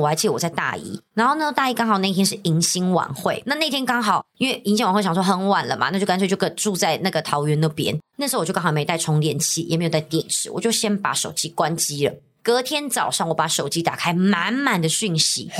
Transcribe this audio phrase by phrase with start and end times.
[0.00, 7.98] 我还记得我在大一，然后呢，大一刚好那天是迎新晚会，那那天刚好因为迎新晚会想说很晚了嘛，那就干脆就个住在那个桃园那边。
[8.16, 12.14] 那时候我就刚好没带充电器，也没有带电池，我就先把手机关机了。
[12.44, 15.50] 隔天早上我把手机打开，满满的讯息，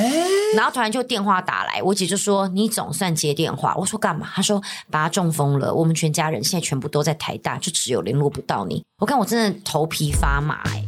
[0.54, 10.87] 然后突然就电话打来，我姐就说：“你总算接电话。”我说：“干嘛？”她说：“爸中风了，我们全家人现在全部都在台大，就只有联络不到你。”我看我真的头皮发麻哎。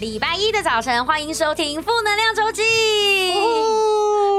[0.00, 2.62] 礼拜一的早晨，欢迎收听《负能量周记》。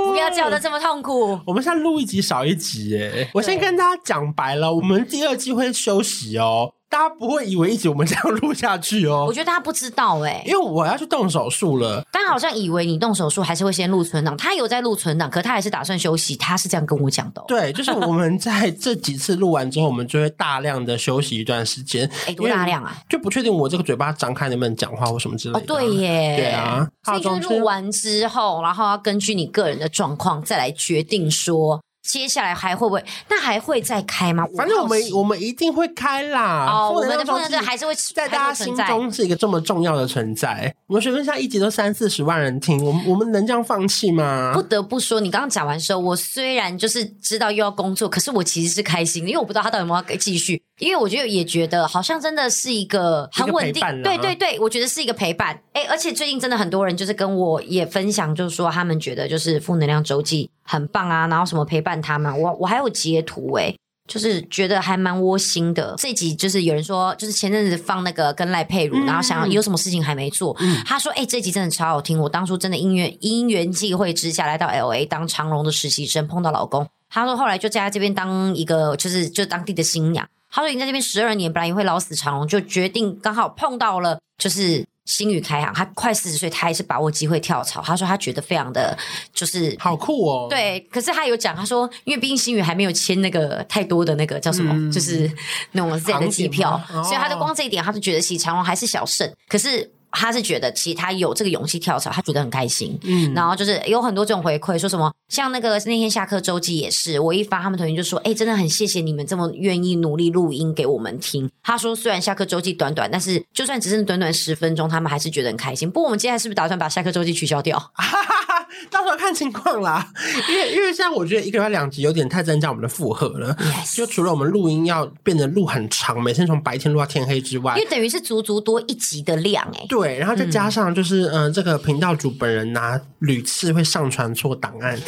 [0.07, 1.37] 不要叫的这么痛苦。
[1.45, 6.75] 我们现在录一集少一集，哎，我先跟大家讲白了，我们第二季会休息哦。
[6.89, 9.25] 大家不会以为一直我们这样录下去哦。
[9.27, 12.03] 我觉得大家不知道哎、欸，因为我要去动手术了。
[12.11, 16.35] 大家好像以为你动手术还是会先录存档，他有在录存档，可他还是打算休息。
[16.35, 17.45] 他是这样跟我讲的、哦。
[17.47, 22.09] 对，就是我们在这几次录完之后，我们就会大量的休息一段时间。
[22.25, 22.97] 哎，多大量啊？
[23.07, 25.61] 就不确定我这个嘴巴张开能不能讲话或什么之类的、啊。
[25.61, 26.89] 哦，对耶，对啊。
[27.03, 31.79] 所以就录完之后，然后要根据你个人的状况再来决定说。
[32.01, 33.03] 接下来还会不会？
[33.29, 34.47] 那还会再开吗？
[34.55, 36.65] 反正我们我们一定会开啦。
[36.67, 40.73] 哦，我们的负能量还是会在大家心中是一个这么重要的存在。
[40.87, 44.51] 我们学生下一集都三四十万人听，我们我们能这样放弃吗？
[44.53, 50.63] 不得不说，你刚刚讲完的时候，我虽然就是知道又要工作，可是我其实是开心的，因为我不知道他到底有没有继续。
[50.79, 55.61] 因为我觉得也觉得好像真的是一个很稳定，对对对，我觉得是一个陪伴。
[55.73, 63.75] 哎，而且最近真的很多人就是跟我也分享，就是说他们觉得就是负能量周记很棒啊，然后什么陪伴他们，我我还有截图哎，
[64.07, 65.95] 就是觉得还蛮窝心的。
[65.97, 72.17] 这集就是有人说，就是前阵子放那个跟赖佩如，然后想要有什么事情还没做，嗯、他说哎，这集真的超好听。
[72.19, 80.27] 我当初真的因缘因缘际会之下来到 LA 当长荣的实习生，碰到老公，他说后来就在这边当一个就是就当地的新娘。
[80.51, 85.73] 他说：“已经在这边十二年，本来也会老死长龙，就决定刚好碰到了，就是新宇开行。
[85.73, 87.81] 他快四十岁，他还是把握机会跳槽。
[87.81, 88.97] 他说他觉得非常的，
[89.33, 90.47] 就是好酷哦。
[90.49, 95.31] 对，可是他有讲，他说因为毕竟新宇还没有签那个太多的那个叫什么，嗯、就是
[95.73, 99.31] 那种 Z 的机票，所以他就光这一点，他就觉得其实长龙还是小胜。
[99.47, 102.97] 可是。”他是觉得，其实他有这个勇气跳槽，他觉得很开心。
[103.03, 117.91] 嗯，然后就是有很多这种回馈，说什么像那个那天下课周记也是，我一发他们同学就说：“哎，真的很谢谢你们这么愿意努力录音给我们听。”他说：“虽然下课周记短短，但是就算只剩短短十分钟，他们还是觉得很开心。”不过我们接下来是不是打算把下课周记取消掉？
[118.89, 120.07] 到时候看情况啦，
[120.49, 123.55] 因为因为现在我觉得一个月两集有点太增加我们的负荷了。
[123.55, 123.95] Yes.
[123.97, 129.85] 就除了我们录音要变得录很长，每天从白天录到天黑之外，因为等于是足足多一集的量哎、欸。
[129.87, 134.99] 对，然后再加上就是嗯、呃，这个频道主本人拿屡次会上传错档案。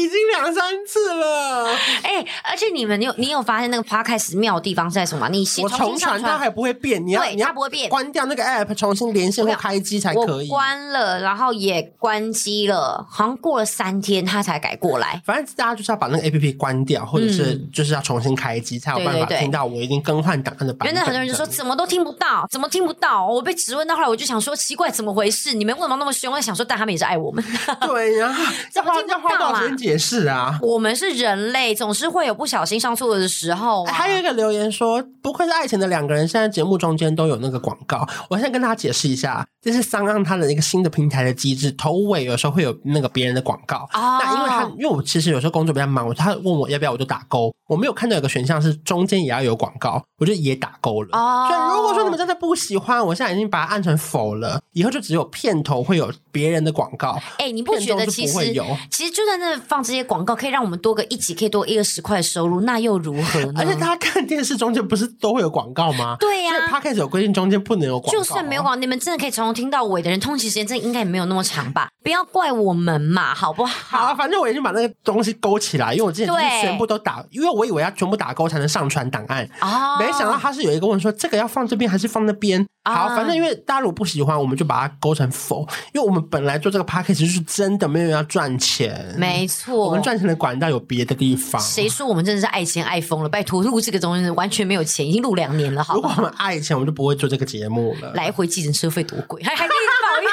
[0.00, 1.66] 已经两三次了，
[2.02, 5.28] 哎、欸，而且你们你有你有发现那个 podcast 妙的地方是在什么？
[5.28, 10.48] 你我重传它还不会变，你要你要不会变，关掉那个 app 重新连线或开机才可以。
[10.48, 15.20] 关了，然后也关机了，好像过了三天它才改过来。
[15.24, 20.88] 反正大家就是要把那个 app 关掉，或者是就是要重新开机、嗯、才有办法听到我已经更换档案的版本。
[20.88, 23.26] 原来很多人就说怎么都听不到，怎么听不到？
[23.26, 25.52] 我被质问到后来，我就想说奇怪，怎么回事？
[25.52, 26.32] 你们为什么那么凶？
[26.32, 27.44] 我想说，但他们也是爱我们。
[27.82, 28.44] 对，然后
[28.74, 29.68] 要花要花多少
[29.98, 30.58] 时间解释啊？
[30.62, 33.92] 我们是人类，总是会有不小心上错的时候、啊。
[33.92, 38.06] 还有一个留言说，不愧是爱情的两个人，现在节目中间都有那个广告。
[38.28, 43.88] 我现在跟大家解释一下，这是 SoundOn 它的一个新的平台的机制，头尾有时候会有那个别人的广告。
[43.92, 47.52] 哦、那因为他，因为我其实有时候工作比较忙，他问我要不要，我就打勾。
[47.68, 51.08] 我没有看到有个选项是中间也要有广告，我就也打勾了。
[51.12, 57.12] 哦，所以如果说你们真的不喜欢，我现在已经把它按成否了，以后就只有片头会有别人的广告。
[57.38, 58.52] 哎、欸，你不觉得其实
[58.90, 63.60] 其实就在那放这些广告，可以让我们多个一集可以多一个十块收入，那又如何呢？
[63.60, 66.16] 而且大家看电视中间不是都会有广告吗？
[66.18, 68.18] 对呀、啊，所以 Podcast 有规定中间不能有广告。
[68.18, 71.88] 就算没有广告，你们真的可以从头听到尾的人，通勤时间真的应该也没有那么长吧？
[72.02, 74.12] 不要怪我们嘛，好不好？
[74.16, 85.60] 反正我已经把那个东西勾起来，因为我之前就是全部都打，因为我以为要全部打勾才能上传档案啊，没想到他是有一个问说这个要放这边还是放那边，好，反正因为大家如果不喜欢，我们就把它勾成否，
[85.92, 91.60] 因为我们本来做这个 podcast 就是真的没有要赚钱，没错，我们赚钱的管道有别的地方。
[91.60, 93.28] 谁说我们真的是爱钱爱疯了？
[93.28, 95.94] 拜托，录这个东西完全没有钱，已经录两年了，好。
[95.94, 98.12] 如果我们爱钱，我们就不会做这个节目了。
[98.14, 100.30] 来回计程车费多贵，还还可以抱怨。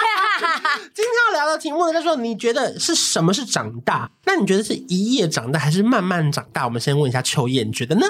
[0.94, 4.10] 今天要聊的题目呢，就是说你觉得是什么是长大？
[4.26, 6.64] 那你觉得是一夜长大，还是慢慢长大？
[6.64, 8.06] 我们先问一下秋叶，你觉得呢？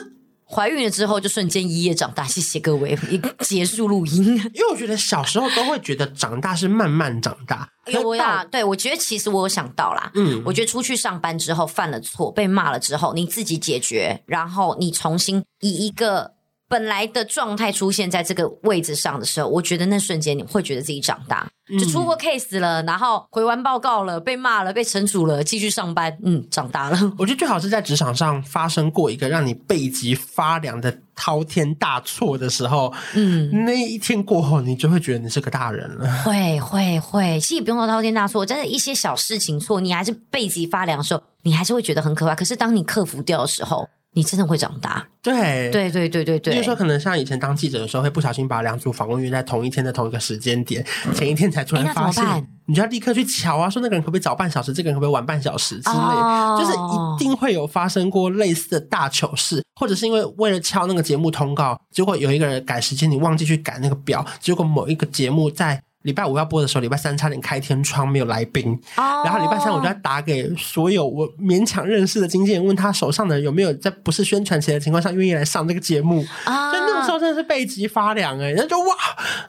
[0.49, 4.23] 怀孕了之后就瞬间一夜长大，谢谢各位， 一结束录音。
[4.55, 7.69] 因为我觉得小时候都会觉得长大是慢慢长大。
[7.87, 16.36] 有呀，对，我觉得其实我有想到啦，嗯，我觉得出去上班之后犯了错，被骂了之后，你自己解决，然后你重新以一个。
[16.69, 21.47] 本来的状态出现在这个位置上的时候，我觉得那瞬间你会觉得自己长大，
[21.79, 27.13] 就出过 case 了，然后回完报告了，被骂了，被惩处了，继续上班，嗯，长大了。
[27.17, 36.23] 我觉得最好是在职场上发生过一个让你背脊发凉的滔天大错的时候，嗯，那一天过后，你就会觉得你是个大人了。
[36.23, 42.35] 会会会，其实也不用说滔天大错，真的，一些小事情错，你还是背脊发凉的时候，你还是会觉得很可怕。
[42.35, 43.87] 可是当你克服掉的时候，
[44.17, 46.55] 你真的会长大，对对对对对对。
[46.55, 50.83] 就是说，可能像以前当记者的时候，会不小心把两组访问约在同一天的同一个时间点，
[51.13, 52.25] 前一天才突然发现，
[52.65, 65.79] 你就要立刻去瞧啊，说那个人可不可以早半小时，这个人可不可以晚半小时之类，哦、就是一定会有发生过类似的大糗事，或者是因为为了敲那个节目通告，结果有一个人改时间，你忘记去改那个表，结果某一个节目在。
[66.07, 69.27] 礼拜五要播的时候，礼拜三差点开天窗没有来宾，oh.
[69.27, 76.25] 然后礼拜三我就要打给所有我勉强认识的经纪人，问他手上的人有没有在不是宣传期的情况下愿意来上这个节目。
[76.45, 78.95] 啊，就那个时候真的是背脊发凉哎，然后就哇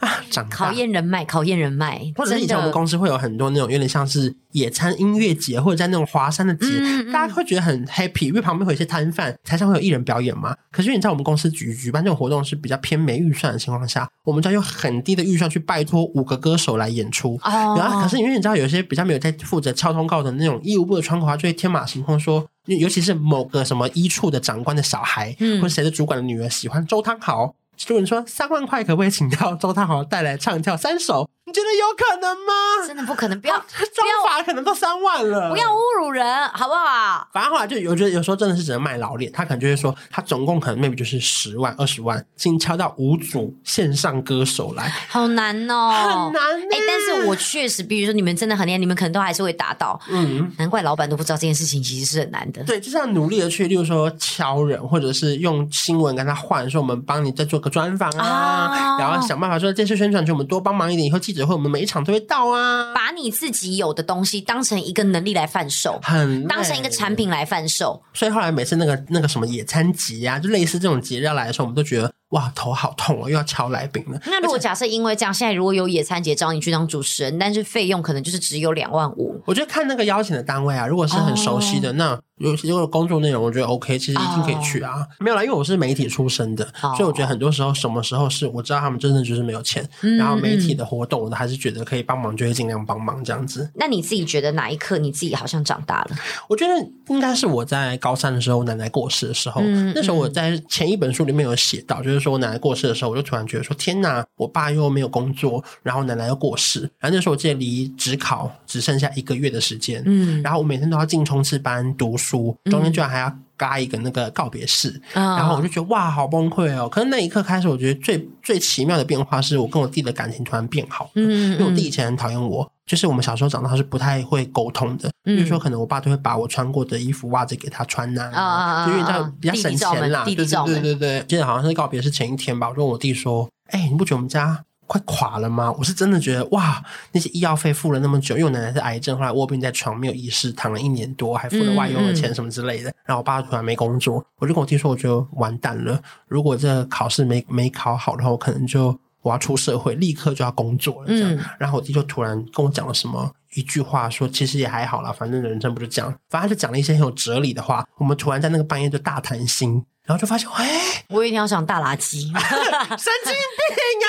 [0.01, 2.01] 啊，长考验人脉，考验人脉。
[2.17, 10.57] 或者是以前我们公司会有很多那种有点像是野餐音乐节，或者在那种华山的节，嗯嗯大家会觉得很 happy，因为旁边会有一些摊贩，台上会有艺人表演嘛。
[10.73, 17.39] 可是你在我们公司举举办这种活动是比较偏没预算的情况下，我们就要用很低的预算去拜托五个歌手来演出。
[17.43, 27.55] 哦，然后可是因为你知道，有些比较没有在负责敲通告的那种义务部的窗口，他就会天马行空说，尤其是某个什么一处的长官的小孩，嗯，或者谁的主管的女儿喜欢周汤豪。
[27.87, 31.28] 如果你说三万块可不可以请到周汤豪带来唱跳三首？
[31.49, 32.87] 你觉得有可能吗？
[32.87, 33.41] 真的不可能！
[33.41, 35.49] 不要，妆法可能都三万了。
[35.51, 37.27] 不要侮辱人，好不好？
[37.33, 46.87] 反正后来就有觉得有时候真的是只能卖老脸，他可能就会说他总共可能 maybe 就是十万二十万，请敲到五组线上歌手来，好难哦，很难哎、欸。
[46.87, 49.99] 但是我确实，比如说你们真的很厉害，你们可能都还是会达到。
[50.11, 52.63] 嗯，难怪老板都不知道这件事情其实是很难的。
[52.65, 62.19] 对，就是要努力的去，例如说敲人，或者是用新闻跟他换，说我们帮你再做个专访啊，啊然后想办法说这次宣传，就我们多帮忙一点，以后记者会我们每一场都会。
[62.29, 62.93] 到啊！
[62.95, 68.03] 把你自己有的东西当成一个能力来贩售，很当成一个产品来贩售。
[68.13, 72.13] 所以后来每次那个那个什么野餐节啊，就类似这种节日要来的时候，我们都觉得。
[72.31, 74.21] 哇，头好痛哦，又要敲来宾了。
[74.27, 79.41] 那如果假设因为这样，现在如果有野餐节找你去当主持人，但是费用可能就是只有两万五。
[79.47, 85.01] 我觉得看那个邀请的单位啊，如果是很熟悉的，哦、那有如果工作内容，我觉得 OK，其实一定可以去啊。
[85.01, 93.71] 哦、没有啦，因为我是媒体出身的，哦、所以我觉得很多时候什么时候是我知道他们真的就是没有钱，嗯、然后媒体的活动，我还是觉得可以帮忙，就会尽量帮忙这样子。
[93.75, 96.11] 那你自己觉得哪一刻你自己好像长大了？
[96.49, 96.75] 我觉得
[97.09, 103.09] 应该是我在高三的时候，我奶奶过世的时候，嗯、那时候我在前一本书里面有写到，就是说我奶奶过世的时候。
[103.09, 116.89] 我就突然觉得说天哪，我爸又没有工作，然后奶奶又过世，然后那时候我记得离职考只剩下一个月的时间，嗯，然后我每天都要进冲刺班读书，中间居然还要嘎一个那个告别式，嗯、然后我就觉得哇，好崩溃哦！
[116.89, 122.67] 可是那一刻开始，我觉得最最奇妙的变化是我跟我弟的感情突然变好，嗯，因为我弟以前很讨厌我。
[122.87, 130.25] 就是我们小时候长大是不太会沟通的，比如说可能我爸都会把我穿过的衣服、袜子给他穿呐，啊，就因为这样比较省钱啦。
[130.25, 142.93] 对对对对对，记得好像是告别是前一天吧，我跟我弟说：“哎，你不觉得我们家快垮了吗？”我是真的觉得哇，那些医药费付了那么久，因为我奶奶是癌症，后来卧病在床没有意识，躺了一年多，还付了外佣的钱什么之类的。
[143.05, 151.35] 然后我爸突然没工作，我就跟我弟说：“我觉得完蛋了，如果这考试没没考好的话，我可能就。”我要出社会，立刻就要工作了，这样。
[151.35, 156.09] 嗯、然后我弟就突然跟我讲了什么一句话，说其实也还好啦，反正人生不就这样。
[156.31, 157.85] 反正他就讲了一些很有哲理的话。
[157.99, 163.35] 我们突然在那个半夜就大谈心，然后就发现，哎，我一定要想大垃圾， 神经
[163.69, 163.77] 病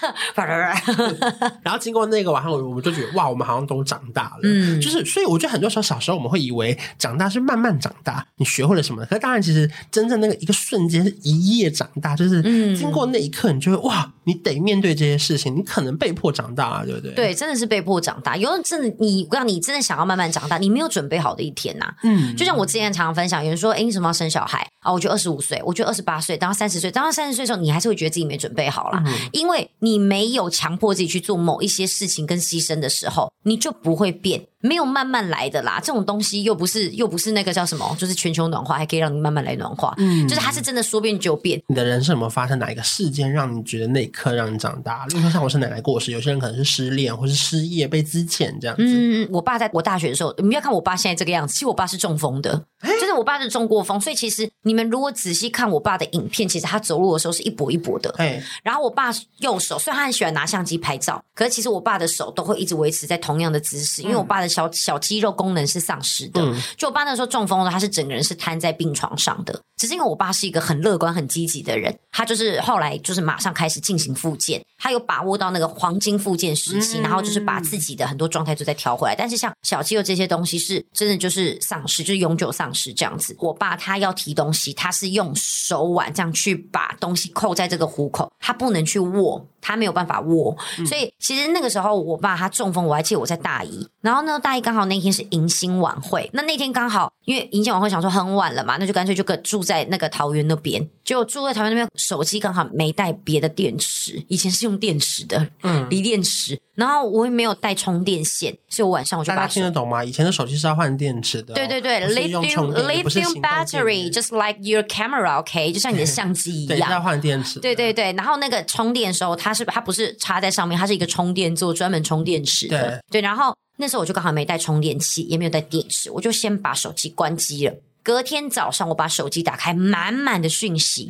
[1.62, 4.38] 然后经过那个晚上，我们就觉得哇，我们好像都长大了。
[4.44, 9.04] 嗯，就是所以我觉得很多时候小时候我们会以为长大是慢慢长大，你学会了什么？
[9.04, 12.42] 可是当然，其实真正那个一个瞬间是一夜长大，就是
[12.74, 14.10] 经过那一刻，你就会哇。
[14.30, 17.12] 你得面对这些事情，你可能被迫长大，对不对？
[17.14, 18.36] 对，真的是被迫长大。
[18.36, 21.94] 有人真的，你我讲你真的想要慢慢长大，你没有准备好的一天呐、啊。
[22.04, 24.92] 嗯，就像我之前常常分享，有人说，哎，你什么要生小孩啊？
[24.92, 34.46] 我觉得二十五岁，我觉得二十八岁，当到三十岁，当到三十岁的时候，你还是会觉得自己没准备好啦，嗯、因为你没有强迫自己去做某一些事情跟牺牲的时候，你就不会变。
[34.60, 41.60] 没有慢慢来的啦，这种东西又不是又不是那个叫什么，就是全球暖化还可以让你慢慢来暖化，嗯，就是它是真的说变就变。
[41.66, 45.06] 你的人生有没有发生哪一个事件让你觉得那一刻让你长大？
[45.06, 48.82] 例如说像我是奶奶过世，有些人可能是失恋或是失业被资遣这样子。
[48.86, 52.64] 嗯，我爸在我大学的时候，你们要看我爸现在这个样子，其实我爸是中风的，
[53.00, 58.14] 就是我爸是中过风，所以其实你们如果仔细看我爸的影片，其实他走路的时候是一跛一跛的。
[58.18, 65.30] 哎，然后我爸右手虽然他很喜欢拿相机拍照，可是其实我爸的手都会一直维持在同样的姿势，因为我爸的小小肌肉。
[65.40, 66.42] 功能是丧失的，
[66.76, 69.58] 就我爸那时候中风了，他是整个人是瘫在病床上的。
[69.76, 79.14] 只是因为我爸是一个很乐观、很积极的人，他就是后来就是马上开始进行复健，他有把握到那个黄金复健时期，然后就是把自己的很多状态都在调回来。
[79.16, 83.34] 但是像小肌肉这些东西是真的就是丧失，就是永久丧失这样子。
[83.38, 90.56] 我爸他要提东西，他是用手腕这样去把东西扣在这个虎口，他不能去握，他没有办法握。
[90.86, 109.36] 所以其实那个时候我爸他中风，我还记得我在大一，然后呢大一刚好那天是迎新晚会，那那天刚好因为迎新晚会想说很晚了嘛，那就干脆就跟住在那个桃园那边，就住在桃园那边，手机刚好没带别的电池，以前是用电池的，嗯，锂电池，然后我也没有带充电线，所以我晚上我就把。
[109.36, 110.04] 大家听得懂吗？
[110.04, 117.60] 以前的手机是要换电池的，对对对，lithium lithium battery，just like your camera，OK，就像你的相机一样， 对，要换电池。
[117.60, 123.00] 对对对，然后那个充电的时候，它是它不是插在上面，它是一个充电座，专门充电池的。
[123.08, 123.54] 对，对，然后。
[123.76, 127.74] 那时候我就刚好没带充电器，也没有带电池，我就先把手机关机了。
[128.10, 131.08] 隔天早上我把手机打开，满满的讯息，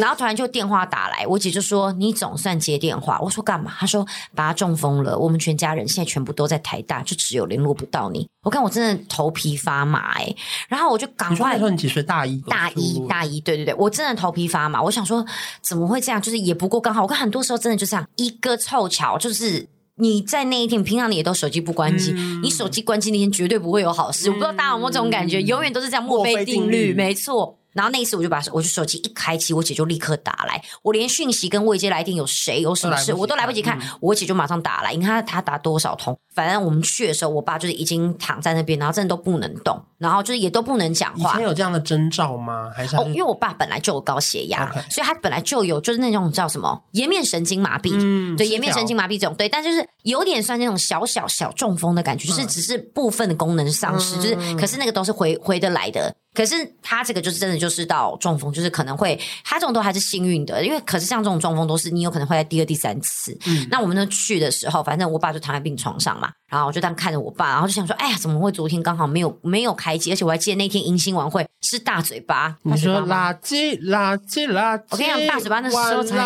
[0.00, 10.36] 然后突然就电话打来，我姐就说：“你总算接电话。”我说：“干嘛？”她说：“爸中风了，我们全家人现在全部都在台大，就只有联络不到你。”我看我真的头皮发麻哎、欸，
[10.68, 12.02] 然后我就赶快你说你几岁？
[12.02, 14.82] 大一，大一，大一，对对对，我真的头皮发麻。
[14.82, 15.24] 我想说
[15.62, 16.20] 怎么会这样？
[16.20, 17.02] 就是也不过刚好。
[17.02, 19.68] 我看很多时候真的就这样，一个凑巧就是。
[19.96, 24.28] 你在那一天，平常你也都手机不关机，嗯、你手机关机那天绝对不会有好事。
[24.28, 27.58] 嗯、我不知道大家有没有这种感觉，永远都是这样，墨菲定律，没错。
[27.74, 34.94] 然后那一次我就把我就手机一开机，我姐就立刻打来，我连讯息跟未接来电有谁有什么事我都来不及看，嗯、我姐就马上打来。
[34.94, 36.16] 你看她打多少通？
[36.34, 41.30] 反正我们去的时候，我爸就是已经躺在那边，然后真的都不能动，然后就是也都不能讲话。
[41.30, 42.70] 以前有这样的征兆吗？
[42.76, 56.14] 还是，因为我爸本来就有高血压.所以他本来就有就是那种叫什么颜面神经麻痹，嗯、对，颜面神经麻痹这种，对，但就是有点算那种小小小中风的感觉，就是只是部分的功能丧失，嗯、就是可是那个都是回回得来的。
[56.34, 63.38] 可是他这个就是真的就是到中风，就是可能会他这种都还是幸运的，因为可是像这种中风都是你有可能会在第二、第三次。
[63.46, 70.12] 嗯，那我们呢去的时候，反正我爸就躺在病床上嘛，然后我就当看着我爸，然后就想说，哎呀，怎么会昨天刚好没有没有开机？
[70.12, 76.16] 而且我还记得那天迎新晚会是大嘴巴，你说垃圾垃圾垃圾，我跟你讲，大嘴巴那时候才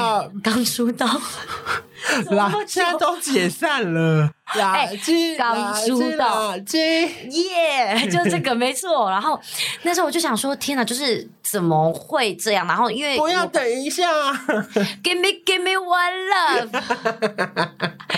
[0.42, 1.08] 刚出道。
[2.30, 6.78] 垃圾 现在都解散了，垃圾刚出道，垃圾
[7.30, 9.10] 耶，就这个没错。
[9.10, 9.40] 然后
[9.82, 12.66] 那时候我就想说，天哪，就是怎么会这样？
[12.66, 14.08] 然后因为不要等一下，
[15.02, 16.82] Give me Give me one love，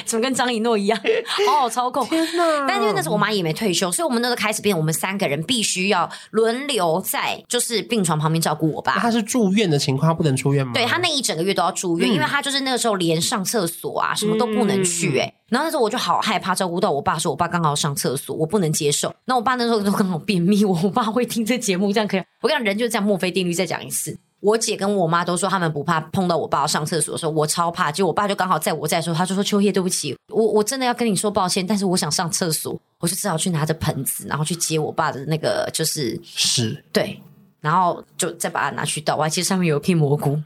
[0.04, 0.99] 怎么跟张一诺一样，
[1.46, 2.06] 好好操控？
[2.08, 2.66] 天哪！
[2.68, 8.92] 但因为那时候我妈也没退休，所以我们那时候开始变，我们三个人必须要轮流在就是病床旁边照顾我爸。
[8.99, 10.72] 他是住院的情况，不能出院吗？
[10.75, 13.69] 对，他那一整个月都要住院，因为他就是那个时候连上厕所。
[13.70, 19.14] 所啊，什么都不能去哎、欸，嗯、然后那时候我就好害怕，照顾到我爸，说我爸刚好上厕所，我不能接受。
[19.24, 22.22] 那我爸那时候都刚好便秘，我我爸会听这节目，这样可以？
[22.42, 24.18] 我跟你讲，人就是这样，墨菲定律再讲一次。
[24.40, 27.92] 我姐跟我妈都说他们不怕碰到我爸要上厕所的时候，我超怕。
[27.92, 37.20] 结果我爸就刚好在我在的时候，他就说秋叶，对不起，我我真的要跟你说抱歉，但是我想上厕所，我就只好去拿着盆子，然后去接我爸的那个就是屎，对，
[37.60, 39.14] 然后就再把它拿去倒。
[39.14, 40.40] 我还记得上面有一片蘑菇。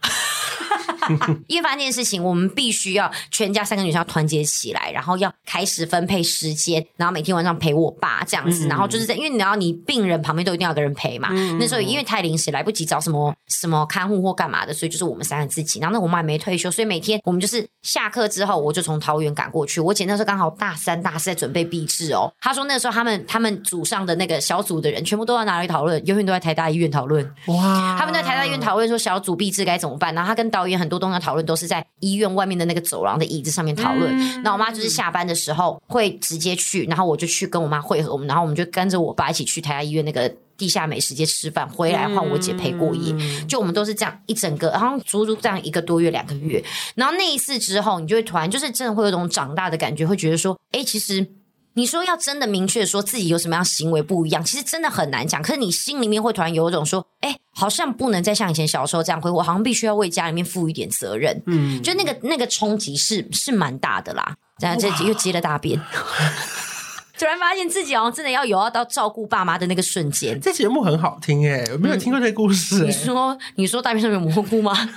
[1.49, 11.29] 因为发现这件事情，我们必须要全家三个女生要团结起来，然后要开始分配时间，然后每天晚上陪我爸这样子，然后就是在因为你要你病人旁边都一定要有个人陪嘛。
[11.59, 15.79] 那时候因为太临时来不及找什么什么看护或干嘛的，所以就是我们三个自己。
[15.79, 19.81] 然后那我妈也没退休，所以每天我们就是下课之后，我就从桃园赶过去。
[19.81, 22.33] 我姐那时候刚好大三、大四在准备毕制哦。
[22.41, 26.05] 她说那时候他们他们组上的那个小组的人全部都在哪里讨论？
[26.07, 27.25] 永远都在台大医院讨论。
[27.47, 27.97] 哇！
[27.99, 30.15] 他们在台大医院讨论说小组毕制该怎么办。
[30.15, 30.94] 然后他跟导演很多。
[30.95, 34.17] 多东西讨论都是在医院外面的那个走廊的椅子上面讨论。
[34.17, 43.13] 嗯、那我妈就是下班的时候会直接去，然后我就去跟我妈会合，我们然后我们就跟着我爸一起去台大医院那个地下美食街吃饭，回来换我姐陪过夜。
[43.13, 46.63] 嗯、就我们都是这样一整个，然后足足这样一个多月两个月。
[46.95, 51.27] 然后那一次之后，你就会突然就是真的会有种长大的感觉，会觉得说，哎，其实。
[51.75, 55.43] 你说要真的明确说自己有什么样行为不一样，其实真的很难讲。
[55.43, 61.43] 可是你心里面会突然有一种说，哎，好像不能再像以前小时候这样挥霍，我好像必须要为家里面负一点责任。
[61.47, 64.37] 嗯，就那个那个冲击是是蛮大的啦。
[64.61, 65.81] 然后这又接了大便。
[67.19, 70.41] 突然发现自己好像真的要有要到照顾爸妈的那个瞬间。
[70.41, 72.87] 这节目很好听哎，我没有听过这个故事、欸嗯。
[72.89, 74.75] 你说，你说大便上面有蘑菇吗？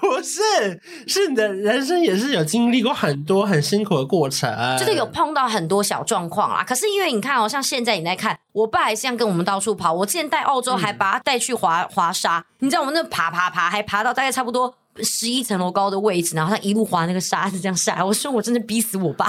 [0.00, 6.64] 不是，是你的人生也是有经历过很多很辛苦的过程，就是有碰到很多小状况啦。
[6.66, 9.92] 可是因为你看哦，像现在你在看，我爸还是这样跟我们到处跑。
[9.92, 14.74] 我之前带澳洲还把他带去滑滑沙，你知道我们那爬爬爬，还爬到大概差不多。
[15.02, 19.26] 十一层楼高的位置，然后他一路滑那个沙子这样下来，我说我真的逼死我爸。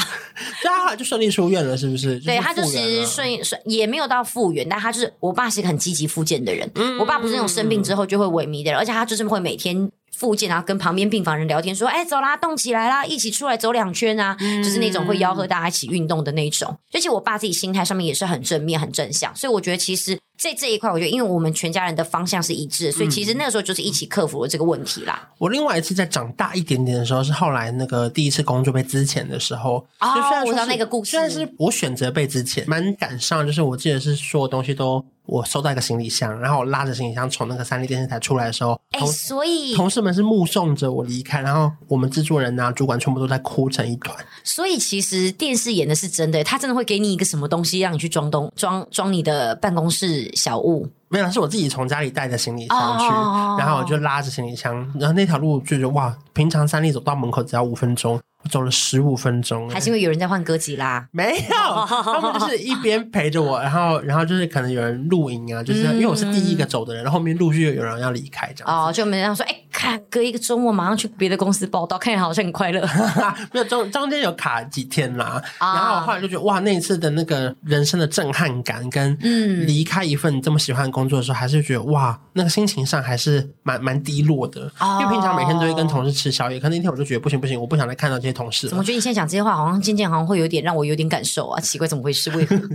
[0.62, 2.20] 对啊，后来就顺利出院了，是不是？
[2.20, 6.70] 对，他就是顺顺也没有到复原，但他就是我爸是一个很积极复健的人。
[6.76, 9.92] 嗯，我爸不是那种生病之后就会萎靡的人，而且他就是会每天。
[10.14, 16.78] 复健，然后跟旁边病房人聊天，说：“哎，走啦，动起来啦，一起出来走两圈啊！”嗯、就是那种会吆喝大家一起运动的那种。
[16.94, 25.30] 而且我爸自己心态上面也是很正面、很正向，所以我觉得其实在这一块，我觉得因为我们全家人的方向是一致，所以其实那个时候就是一起克服了这个问题啦。
[25.38, 29.86] 我另外一次在长大一点点的时候，是后来那个第一次工作被资遣的时候。
[30.00, 30.10] 哦，
[30.44, 35.06] 我知道那个故事，虽然是我选择被资遣，蛮感伤，就是我记得是所有东西都。
[35.26, 44.16] 我收到一个行李箱，然后我拉着行李箱从那个三立电视台出来的时候，哎、欸，所以同事们是目送着我离开，然后我们制作人啊、主管全部都在哭成一团。
[44.44, 50.90] 所以其实电视演的是真的，他真的会给你一个什么东西让你去装东装装你的办公室小物。
[51.08, 53.60] 没有，是我自己从家里带着行李箱去，oh.
[53.60, 58.18] 然后我就拉着行李箱，然后那条路就是哇，平常三立走到门口只要五分钟。
[58.44, 61.08] 我走了十五分钟，还是因为有人在换歌集啦？
[61.12, 72.82] 没有， 他们就是一边陪着我，然后，然后就是可能有人录影啊，就是因为我是第一个走的人，然后后面陆续有人要离开，这样哦，就没人说，哎，看隔一个周末马上去别的公司报道，看起来好像很快乐。
[73.54, 79.68] 没有中中间有卡几天啦，然后我后来就觉得哇，那一次的那个人生的震撼感，跟嗯。
[79.68, 84.62] 离开一份这么喜欢的工作的时候，还是觉得哇，那个心情上还是蛮蛮低落的，
[85.00, 88.42] 因为平常每天都会跟同事吃宵夜，可那天我就觉得不行不行，我不想再看到这些。
[88.42, 91.60] 同事，怎么觉得你现在讲这些话，好像渐渐好像会有点让我有点感受啊？
[91.62, 92.32] 奇怪，怎么回事？
[92.32, 92.56] 为何？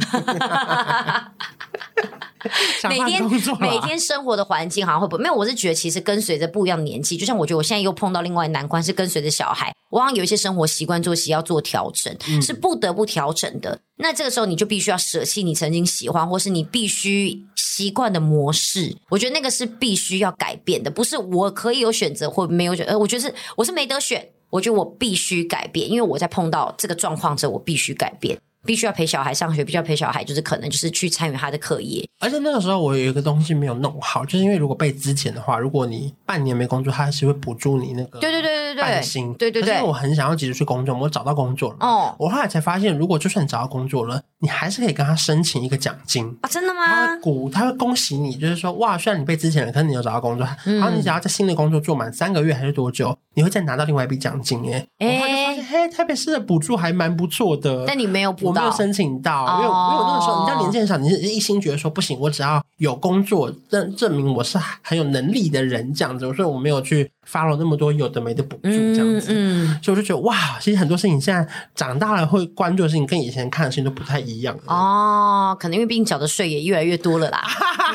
[2.88, 3.20] 每天
[3.58, 13.80] 每天生活的环境好像会不没有，我是觉得其实跟随着不一样的年纪，就像我觉得我现在又碰到另外难关，是跟随着小孩，我好像有一些生活习惯作息要做调整，嗯、是不得不调整的。
[13.96, 24.28] 那这个时候你就必须要舍弃你曾经喜欢或是你必须习惯的模式，我觉得那个是必须要改变的，不是我可以有选择或没有选，呃，我觉得是我是没得选。
[24.50, 28.38] 我觉得我必须改变，因为我在碰到这个状况之后，我必须改变。
[28.64, 32.04] 必须要陪小孩上学，必须要陪小孩，就是可能就是去参与他的课业。
[32.18, 39.32] 而且那个时候我有一个东西没有弄好，就是因为如果被资遣的话，如果你半年没工作，他还是会补助你那个对对对对对半薪。
[39.34, 39.80] 对对对。
[39.82, 41.76] 我很想要急着去工作，我找到工作了。
[41.78, 42.16] 哦。
[42.18, 46.48] 我后来才发现，如果就算你找到工作了，你还是可以跟他申请一个奖金啊？
[46.48, 46.86] 真的吗？
[46.88, 54.88] 他会鼓，他会恭喜你，就是说哇，虽然你被资遣了，可是你有找到工作，嗯、然后你只要在新的工作做满三个月还是多久，你会再拿到另外一笔奖金诶。
[54.98, 55.06] 哎。
[55.06, 57.84] 我后来就发现，嘿，台北市的补助还蛮不错的。
[57.86, 59.46] 但你没有补到，我没有申请到。
[59.58, 67.08] 因为，因为我那个时候，你知道年纪很小，你是一心觉得说不行，我只要有工作证证明我是很有能力的人这样子，所以我没有去。
[67.26, 75.54] 发了那么多有的没的补助这样子，嗯嗯、所以我就觉得哇，其实很多事情现在长大了会关注的事情，跟以前看的事情都不太一样哦。
[75.60, 77.44] 可能因为毕竟缴的税也越来越多了啦，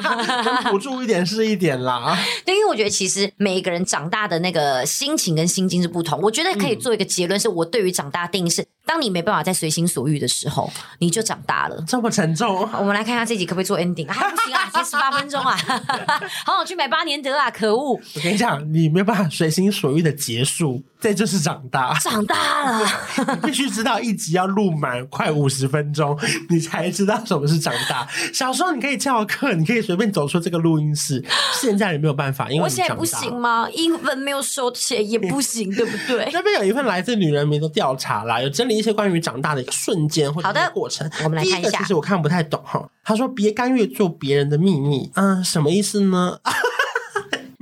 [0.70, 2.16] 补助一点是一点啦。
[2.46, 6.20] 对，因为我觉得其实每一个人长大的那个心情跟心境是不同。
[6.22, 11.82] 我觉得可以做一个结论，是我对于长大的定义是：当你没办法再随心所欲的时候，你就长大了。
[11.88, 12.70] 这么沉重？
[12.78, 14.06] 我们来看一下这集可不可以做 ending？
[14.12, 15.56] 还、啊、不行啊， 才十八分钟啊，
[16.46, 17.92] 好想去买八年得啊，可恶！
[17.94, 19.30] 我跟你讲，你没办法。
[19.30, 21.94] 随心所欲的结束，这就是长大。
[22.00, 22.88] 长大了，
[23.34, 26.18] 你必须知道一集要录满快五十分钟，
[26.50, 28.08] 你才知道什么是长大。
[28.32, 31.24] 小时候你可以翘课，你可以随便走出这个录音室，
[31.60, 33.68] 现在也没有办法，因为我现在不行吗？
[33.72, 36.30] 英文没有收钱也不行，对不对？
[36.32, 41.10] 那边有一份来自女人迷的调查啦，有整理一些关于长大的一个瞬间或者过程。
[41.24, 41.80] 我们来看一下。
[41.80, 42.88] 其实我看不太懂哈。
[43.04, 46.38] 他说：“别甘愿做别人的秘密。”嗯，什么意思呢？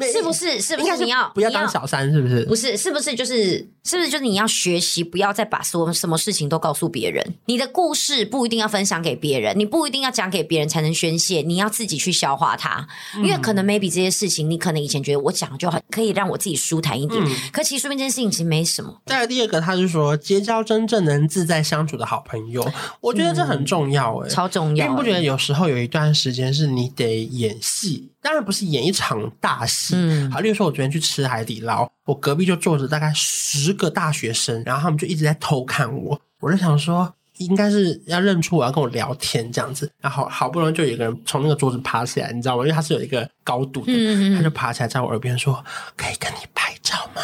[0.06, 0.62] 是不是？
[0.62, 2.12] 是不是你要不要当小三？
[2.12, 2.46] 是不是？
[2.46, 4.10] 不是，是不是就是是不是？
[4.10, 7.36] 就是你要学习，不要再把所有什么事情都告诉别人。
[7.46, 12.88] 你的故事不一定要分享给别人，你不一定要讲给别人才能宣泄，你要自己去消化它。
[13.18, 19.02] 因为可能 maybe 这些事情，你可能以前觉得我讲就很可以让我自己舒坦一点，嗯、可其实说明这件事情其实没什么。
[19.06, 22.66] 再来第二个，他是说结交真正能自在相处的好朋友，
[23.02, 24.86] 我觉得这很重要哎、欸嗯，超重要。
[24.86, 29.96] 因为不觉得有时候有一段时间是你得演戏，当然不是演一场大戏。
[29.96, 37.14] 嗯，好，例如说我昨天去吃海底捞，我隔壁就坐着大概十个大学生，然后他们就一直在偷看我，我就想说。
[37.40, 42.64] 应该是要认出我要跟我聊天这样子，然后好不容易就有一个人从那个桌子爬起来，你知道吗？
[42.64, 45.64] 因为他是有一个高度的，嗯嗯，他就爬起来在我耳边说
[45.96, 47.22] ：“可以跟你拍照吗？”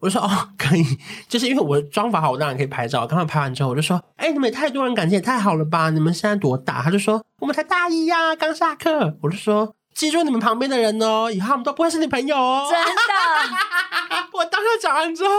[0.00, 0.82] 我就说：“哦，可以。”
[1.28, 3.06] 就是因为我妆法好，我当然可以拍照。
[3.06, 5.90] 刚刚拍完之后，我就说：“哎，你们也太多人感情也太好了吧？
[5.90, 9.74] 你们现在多大？”他就说：“我们才大一呀，刚下课。”我就说。
[9.94, 12.68] 记住你们旁边的人哦，以后他们都不会是你朋友哦。
[12.70, 15.30] 真的， 我当时讲完之后，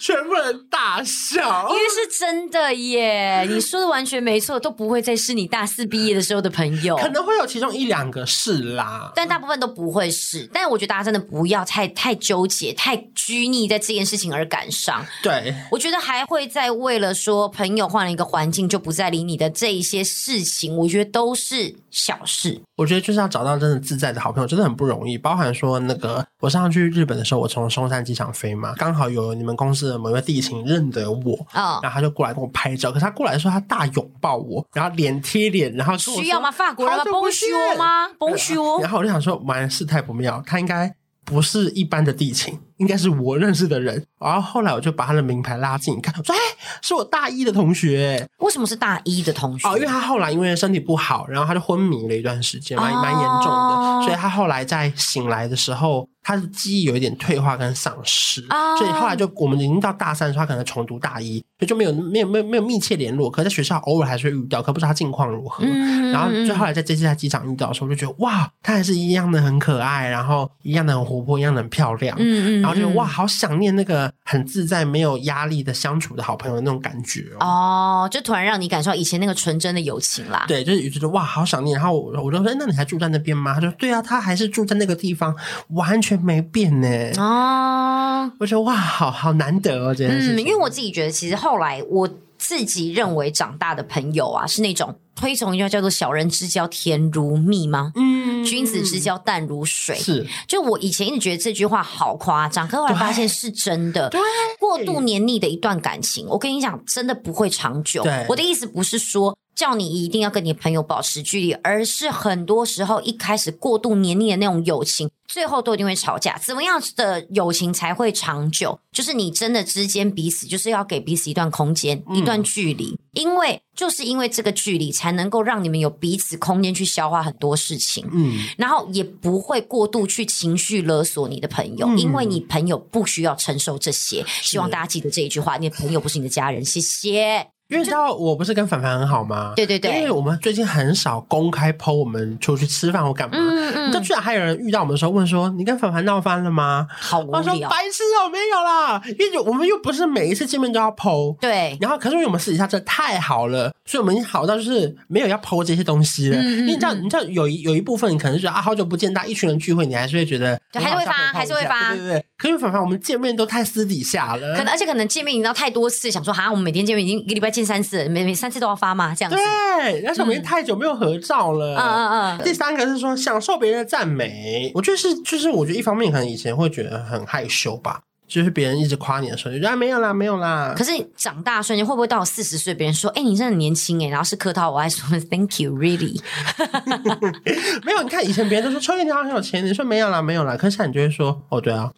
[0.00, 3.46] 全部人大笑，因为是真的耶。
[3.48, 6.96] 你说的完全没错，都不会再是你大四毕业的时候的朋友。
[6.96, 10.48] 可能会有其中一两个是啦，但大部分都不会是。
[10.52, 15.06] 但我觉得大家真的不要太太纠结、太拘泥在这件事情而感伤。
[15.22, 22.60] 对，我觉得还会再为了说朋友换了一个环境就不再理你的这一些事情，我觉得都是小事。
[22.76, 25.18] 我觉得就是要找到真的自在的好朋友，真的很不容易。
[25.18, 32.92] 包含说那个，我上次去日本的时候，我从松山机场飞嘛，刚好有你们公司的某一位地勤认得我，哦，然后他就过来跟我拍照。
[32.92, 36.52] 可是他过来的时候，他大拥抱我，然后脸贴脸，然后需要吗？
[36.52, 38.80] 法国人吗？Bonjour 吗？Bonjour。
[38.80, 40.94] 然后我就想说，完事态不妙，他应该
[41.30, 42.58] 不是一般的地勤。
[42.78, 46.38] 应该是我认识的人，然后后来我就把他的名牌拉近看，我说：“哎，
[46.80, 49.68] 是我大一的同学。”为什么是大一的同学？
[49.68, 65.64] 哦，因为他后来因为身体不好，然后他就昏迷了一段时间，蛮蛮严重的，哦，所以他后来在醒来的时候，他的记忆有一点退化跟丧失，哦，所以后来就我们已经到大三的时候，他可能重读大一，所以就没有没有没有没有密切联络，可在学校偶尔还是会遇到，可不知道他近况如何。
[65.64, 72.16] 嗯，然后就后来在这次在机场遇到的时候，就觉得哇，他还是一样的很可爱，然后一样的很活泼，一样的很漂亮。
[72.20, 72.64] 嗯嗯。
[72.64, 80.44] 我觉得哇，好想念那个很自在、没有压力的相处的好朋友那种感觉哦，哦，就突然让你感受到以前那个纯真的友情啦。
[80.46, 81.76] 对，就是觉得哇，好想念。
[81.76, 83.54] 然后我我就说，那你还住在那边吗？
[83.54, 85.34] 他说，对啊，他还是住在那个地方，
[85.70, 86.88] 完全没变呢。
[87.18, 90.34] 哦，我觉得哇，好好难得哦，这件事。
[90.34, 94.94] 嗯，因为我自己觉得，其实后来我自己认为长大的朋友啊，是那种。
[95.16, 97.92] 推崇一句话叫做“小人之交甜如蜜”吗？
[97.94, 99.94] 嗯，君子之交淡如水。
[99.96, 104.08] 是，就我以前一直觉得这句话好夸张，可后来发现是真的。
[104.08, 104.18] 对，
[104.58, 108.02] 过度黏腻的一段感情，我跟你讲，真的不会长久。
[108.02, 116.38] 对，我的意思不是说叫你一定要跟你朋友保持距离，而是很多时候一开始过度黏腻的那种友情，最后都一定会吵架。
[116.38, 118.80] 怎么样的友情才会长久？
[118.90, 123.60] 就是你真的之间彼此就是要给彼此一段空间，一段距离，因为。
[123.76, 134.22] 就是因为这个距离，才能够让你们有彼此空间去消化很多事情，嗯，然后也不会过度去情绪勒索你的朋友，嗯，因为你朋友不需要承受这些。
[134.42, 136.62] 希望大家记得这一句话：你的朋友不是你的家人。
[136.62, 137.59] 谢谢。
[137.70, 139.52] 因为知道我不是跟凡凡很好吗？
[139.56, 143.36] 对对对，因为我们最近很少公开 po 我们出去吃饭或干嘛。
[143.38, 147.38] 嗯嗯，就居然还有人遇到我们的时候问说：“你跟凡凡闹翻了吗？”好无聊。
[147.38, 151.36] 我说：“白痴哦，没有啦。”因为我们又不是每一次见面都要 po。
[151.38, 151.78] 对。
[151.80, 156.42] 然后，可是因为我们私底下真的太好了，所以我们已经好到就是没有要 po 这些东西了。
[156.42, 161.90] 因为你知道，你知道有一有一部分你可能觉得啊，好久不见，大家一群人聚会，你还是会觉得还是会发，还是会发。
[161.94, 162.24] 对对对。
[162.36, 164.56] 可是凡凡，我们见面都太私底下了。
[164.56, 168.40] 可能而且可能见面你知道太多次，想说哈，我们每天见面已经一个礼拜见三次，每每。
[168.40, 169.14] 三次都要发吗？
[169.14, 171.76] 这样子对，而且我们太久没有合照了。
[171.76, 172.42] 嗯嗯嗯。
[172.42, 180.72] 第三个是说享受别人的赞美，我觉得是，就是我觉得一方面可能以前会觉得很害羞吧，就是别人一直夸你的时候，就觉得没有啦，没有啦。
[180.74, 186.18] 可是你长大瞬间会不会到四十岁，别人说，哎、欸，你真的很年轻哎，然后是客套，我还说 Thank you, really。
[187.84, 191.90] 没有，你看以前别人都说秋叶你好像很有钱，你说没有啦，没有啦，可是现在你就会说，哦，对啊。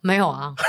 [0.00, 0.54] 没有啊，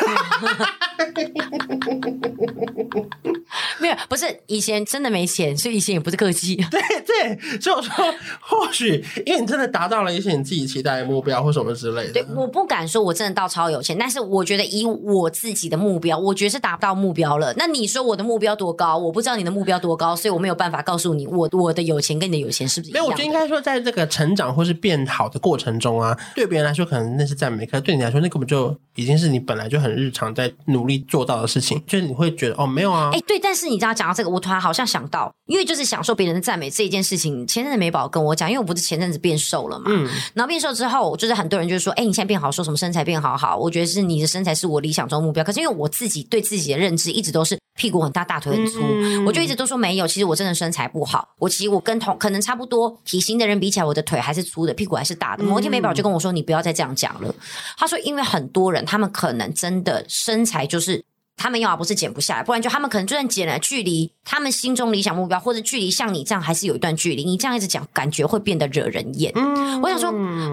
[3.79, 6.55] 没有，不是以前真的没钱，所以以前也不是客气。
[6.71, 7.93] 对对，所以我说，
[8.41, 12.13] 或许因为你真的达到了一些你自己期待的目标或什么之类的。
[12.13, 17.53] 对，我不敢说我真的到超有钱，但是我觉得以我自己的目标，我觉得是达不到目标了。
[17.55, 18.97] 那你说我的目标多高？
[18.97, 23.07] 我不知道你的目标多高，所以我没有办法告诉你我我的有钱跟你的有钱是不是一样的？
[23.07, 29.29] 没有，我觉得应该说，在这个成长或是变好的过程中啊，对别人来说可能那是赞美，可是对你来说那根本就已经是。
[29.29, 55.43] 你本来就很日常在努力做到的事情，就是你会觉得哦，没有啊，哎，对，但是你知道讲到这个，我突然好像想到，因为就是享受别人的赞美这一件事情，前阵子美宝跟我讲，因为我不是前阵子变瘦了嘛，嗯，然后变瘦之后，就是很多人就是说，哎，你现在变好，说什么身材变好好，我觉得是你的身材是我理想中的目标，可是因为我自己对自己的认知一直都是屁股很大，大腿很粗，嗯、我就一直都说没有，其实我真的身材不好，我其实我跟同可能差不多体型的人比起来，我的腿还是粗的，屁股还是大的。
[55.43, 57.33] 某一天美宝就跟我说，你不要再这样讲了，
[57.77, 61.03] 他说，因为很多人他们可能真的身材就是。
[61.41, 67.23] 他们要么不是减不下来，不然就他们可能就算减了，距离他们心中理想目标，或者距离像你这样还是有一段距离。
[67.23, 69.31] 你这样一直讲，感觉会变得惹人厌。
[69.37, 70.09] 嗯，我想说，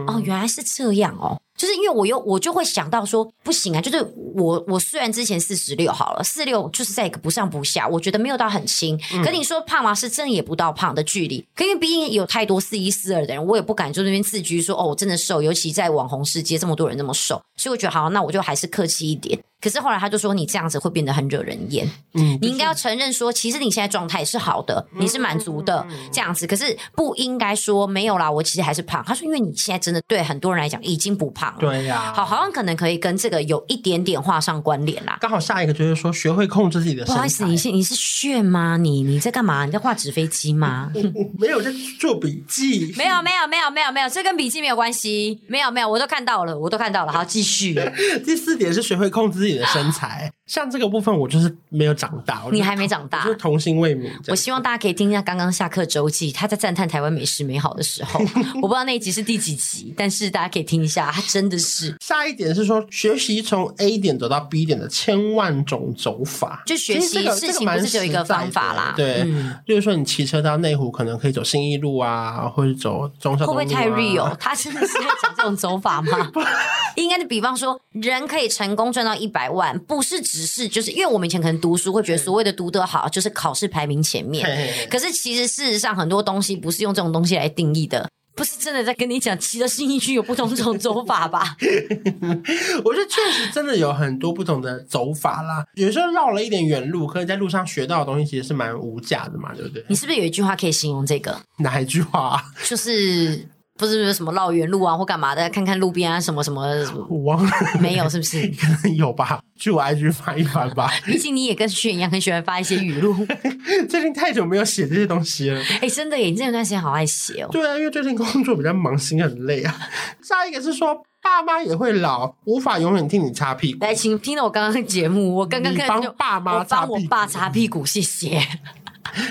[0.07, 1.37] 哦，原来是这样哦。
[1.57, 4.01] 就是因为我又我就会想到说不行啊，就是
[4.35, 9.01] 我我虽然之前四十六好了，四六就是在一个不上不下，我觉得没有到很轻。
[9.13, 9.95] 嗯、可你说胖吗？
[9.95, 11.45] 是真的也不到胖的距离。
[11.55, 15.41] 可因为毕竟有太多四一四二的人，我也不敢就那边自居说哦，我真的瘦。
[15.41, 19.39] 尤其在网红世界，这么多人那么瘦，所以我觉得好，那我就还是客气一点。
[19.67, 21.85] 可是后来他就说你这样子会变得很惹人厌。
[22.15, 26.47] 嗯，你应该要承认说，其实你现在状态是好的，你是满足的这样子。
[26.47, 29.03] 可是不应该说没有啦，我其实还是胖。
[29.05, 31.59] 他说因为你现在真的对很多人来讲已经不胖了。
[31.59, 32.37] 对呀、啊，好。
[32.37, 35.17] 好像可能可以跟这个有一点点画上关联啦。
[35.21, 37.15] 刚好下一个就是说，学会控制自己的身材。
[37.15, 38.77] 不好意思，你是你是炫吗？
[38.77, 39.65] 你你在干嘛？
[39.65, 40.93] 你在画纸飞机吗？
[41.41, 42.93] 没有，在做笔记。
[42.99, 45.41] 没有没有没有没有没有，这跟笔记没有关系。
[45.47, 47.13] 没有没有，我都看到了，我都看到了。
[47.13, 47.75] 好，继续。
[48.27, 50.31] 第四点是学会控制自己的身材。
[50.47, 52.43] 像这个部分，我就是没有长大。
[52.53, 54.09] 你还没长大，就是童心未泯。
[54.29, 58.21] 我希望大家可以听一下刚刚下课周记，他在赞叹台湾美食美好的时候，
[58.63, 61.97] 我不知道那一集是第几集，但是大家可以听一下，他真的是。
[62.01, 66.63] 下一点是说，学习从 A 点走到 B 点的千万种走法。
[66.65, 68.95] 就学习事情不是只有一个方法啦。
[68.97, 73.45] 对，嗯、就是说你骑车到内湖，可能可以走信义路啊，或者走中山。
[73.45, 74.33] 会不会太 real？
[74.37, 76.31] 他真的是在讲这种走法吗？
[76.95, 84.47] 应该是比方说，人可以成功赚到一百万，不是只是就是因为我们以前可能读书会觉得所谓的读得好就是考试排名前面，
[84.91, 91.57] 可是其实事实上很多东西不是用这种东西来定义的，不是真的在跟你讲骑着信义区有不同种走法吧？
[92.85, 99.85] 我觉得确实真的有很多不同的走法啦，有时候绕了一点远路，可以在路上学到的东西其实是蛮无价的嘛，对不对？
[99.89, 101.41] 你是不是有一句话可以形容这个？
[101.59, 102.43] 哪一句话？
[102.65, 103.49] 就是。
[103.79, 105.49] 不是什么绕远路啊，或干嘛的？
[105.51, 106.65] 看看路边啊，什么什么？
[107.09, 108.41] 我忘了，没有，是不是？
[108.59, 110.91] 可能有吧，去我 IG 翻一翻吧。
[111.05, 113.15] 毕竟你也跟轩一样，很喜欢发一些语录。
[113.89, 115.61] 最近太久没有写这些东西了。
[115.61, 117.49] 哎、欸，真的耶，你这段时间好爱写哦。
[117.53, 119.77] 对啊，因为最近工作比较忙，心很累啊。
[120.23, 123.85] 下一个是说，爸妈也会老，无法永远替你擦屁股。
[123.85, 128.41] 来，请听了我刚刚的节目，我刚刚看帮爸妈帮我爸擦屁股，谢谢。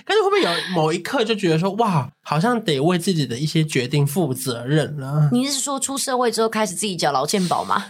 [0.05, 5.29] 但是会不会有某一刻就觉得说，哇，好像得为自己的一些决定负责任了？
[5.31, 7.85] 你是说出社会之后开始自己缴劳健保吗？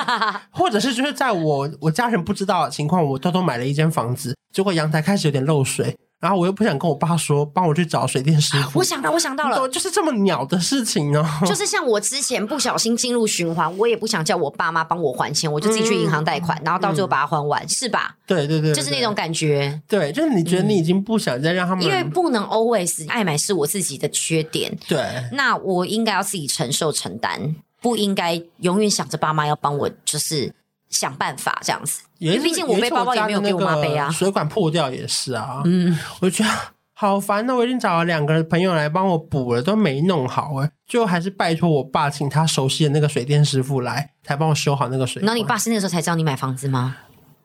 [0.50, 5.96] 或者是就是在我我家人不知道的情况，我偷偷买了一间房子，结果阳台开始有点漏水。
[6.20, 8.80] 然后我又不想跟我爸说，帮我去找水电师傅。
[8.80, 11.24] 我想到，我想到了，就是这么鸟的事情哦。
[11.46, 18.16] 就是 像我之前不小心进入循环，我也不想叫我爸妈帮我还钱，我就自己去银行贷款，嗯、然后到最后把它还完，嗯、是吧？
[18.26, 19.80] 对对对，就是那种感觉。
[19.86, 24.76] 对，就是你觉得你已经不想再让他们，因为不能 always 爱买是我自己的缺点。
[24.88, 25.00] 对，
[25.32, 30.52] 那我应该要自己承受承担，不应该永远想着爸妈要帮我，就是。
[30.90, 34.10] 想办法这样子，因为毕竟我背包包也没有给我妈背啊。
[34.10, 36.50] 水管破掉也是啊，嗯，我就觉得
[36.94, 37.46] 好烦。
[37.46, 45.26] 那我已经找了两个朋友来帮我补了，都没弄好哎，最后还是拜托我爸请他熟悉的那个水电师傅来，才帮我修好那个水管。
[45.26, 46.96] 那你爸是那个时候才知道你买房子吗？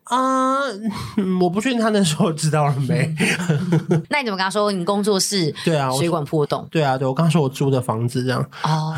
[0.06, 3.16] 啊、uh，我不确定他那时候知道了没。
[4.12, 6.68] 那你怎么跟他说你工作室对啊水管破洞？
[6.70, 8.42] 对啊，对我刚说我租的房子这样。
[8.64, 8.94] 哦、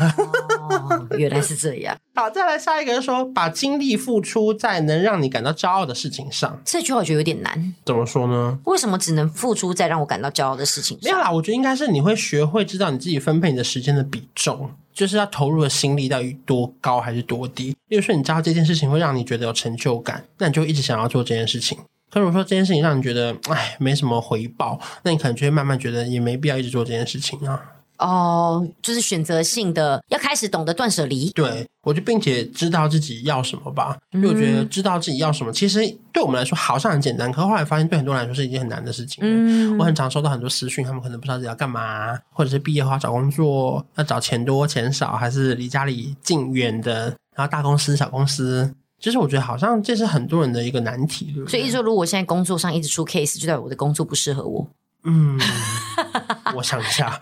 [1.20, 1.96] 原来是这样。
[2.14, 6.60] 好，再来下一个是说，把精力付出在能让你感到骄傲的事情上。
[6.64, 7.74] 这句话我觉得有点难。
[7.84, 8.58] 怎么说呢？
[8.64, 11.10] 为什么只能付出在让我感到骄傲的事情上？
[11.10, 14.70] 没有啦，我觉得应该是你会学会知道你自己分配你的时间的比重。
[14.94, 17.76] 就是要投入的心力到底多高还是多低？
[17.88, 21.76] 例如说，你知道这件事情会让你觉得有成就感，那你就一直想要做这件事情。
[22.10, 27.62] 可如果说这件事情让你觉得，哎，没什么回报，那你可能就会慢慢觉得也没必要一直做这件事情啊。
[27.98, 31.30] 哦，就是选择性的要开始懂得断舍离。
[31.30, 33.96] 对，我就并且知道自己要什么吧。
[34.12, 35.80] 因为我觉得知道自己要什么，其实
[36.12, 39.18] 对我们来说好像很简单，可是后来发现对很多人来说是一件很难的事情。
[39.22, 51.34] 嗯，我很常收到很多私讯，他们可能不知道自己要干嘛，或者是毕业后要找工作，要找钱多钱少，还是离家里近远的，然后大公司小公司，其实我觉得好像这是很多人的一个难题。
[51.46, 54.68] 所以，一说如果我现在工作上一直出 case，就代表我的工作不适合我。
[55.08, 55.38] 嗯，
[56.54, 57.20] 我想一下。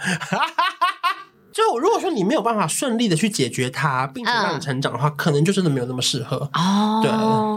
[1.55, 7.01] 就如果说你没有办法顺利的去解决它，并且让你成长的话，嗯、可能就真的没有那么适合哦。
[7.01, 7.09] 对，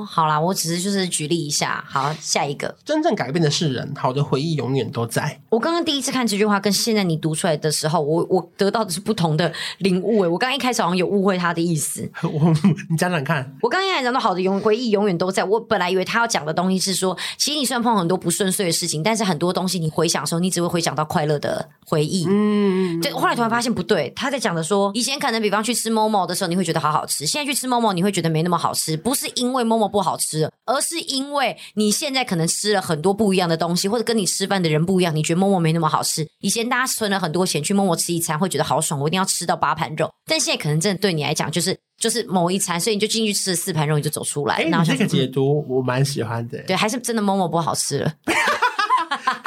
[0.06, 1.84] 好啦，我只是就是举例一下。
[1.90, 5.42] 好，下一个，真正改变的是人，好的回忆永远都在。
[5.50, 10.22] 我刚刚第一次看这句话，跟现在你读出来的时候，我我得到的是不同的领悟。
[10.22, 12.08] 哎，我刚刚一开始好像有误会他的意思。
[12.22, 12.54] 我
[12.92, 15.44] 你讲讲看，我刚刚一开始讲到好的永回忆永远都在。
[15.44, 22.28] 我本来以为他要讲的东西是说，其实你虽然碰到很多不顺遂的事情，但是很多东西你回想的时候，你只会回想到快乐的回忆。
[22.30, 23.12] 嗯，对。
[23.12, 36.28] 后来突然发现不对，他在讲的说，以前可能比方去吃 Momo 的时候，你会觉得好好吃，现在去吃 Momo 你会觉得没那么好吃，不是因为 Momo 不好吃，而是因为你现在可能吃了很多不一样的东西，或者跟你吃饭的人不一样，你觉得 Momo 没那么好吃。
[36.42, 41.78] 以前大家存了很多钱去 Momo 吃一餐，会觉得好爽，我一定要吃到八盘肉，但现在可能真的对你来讲就是。
[42.00, 44.58] 就是某一餐，所以你就进去吃了四盘肉，你就走出来。
[44.58, 46.62] 哎、欸，那这个解读我蛮喜欢的。
[46.68, 48.14] 对，还是真的 Momo 不好吃了。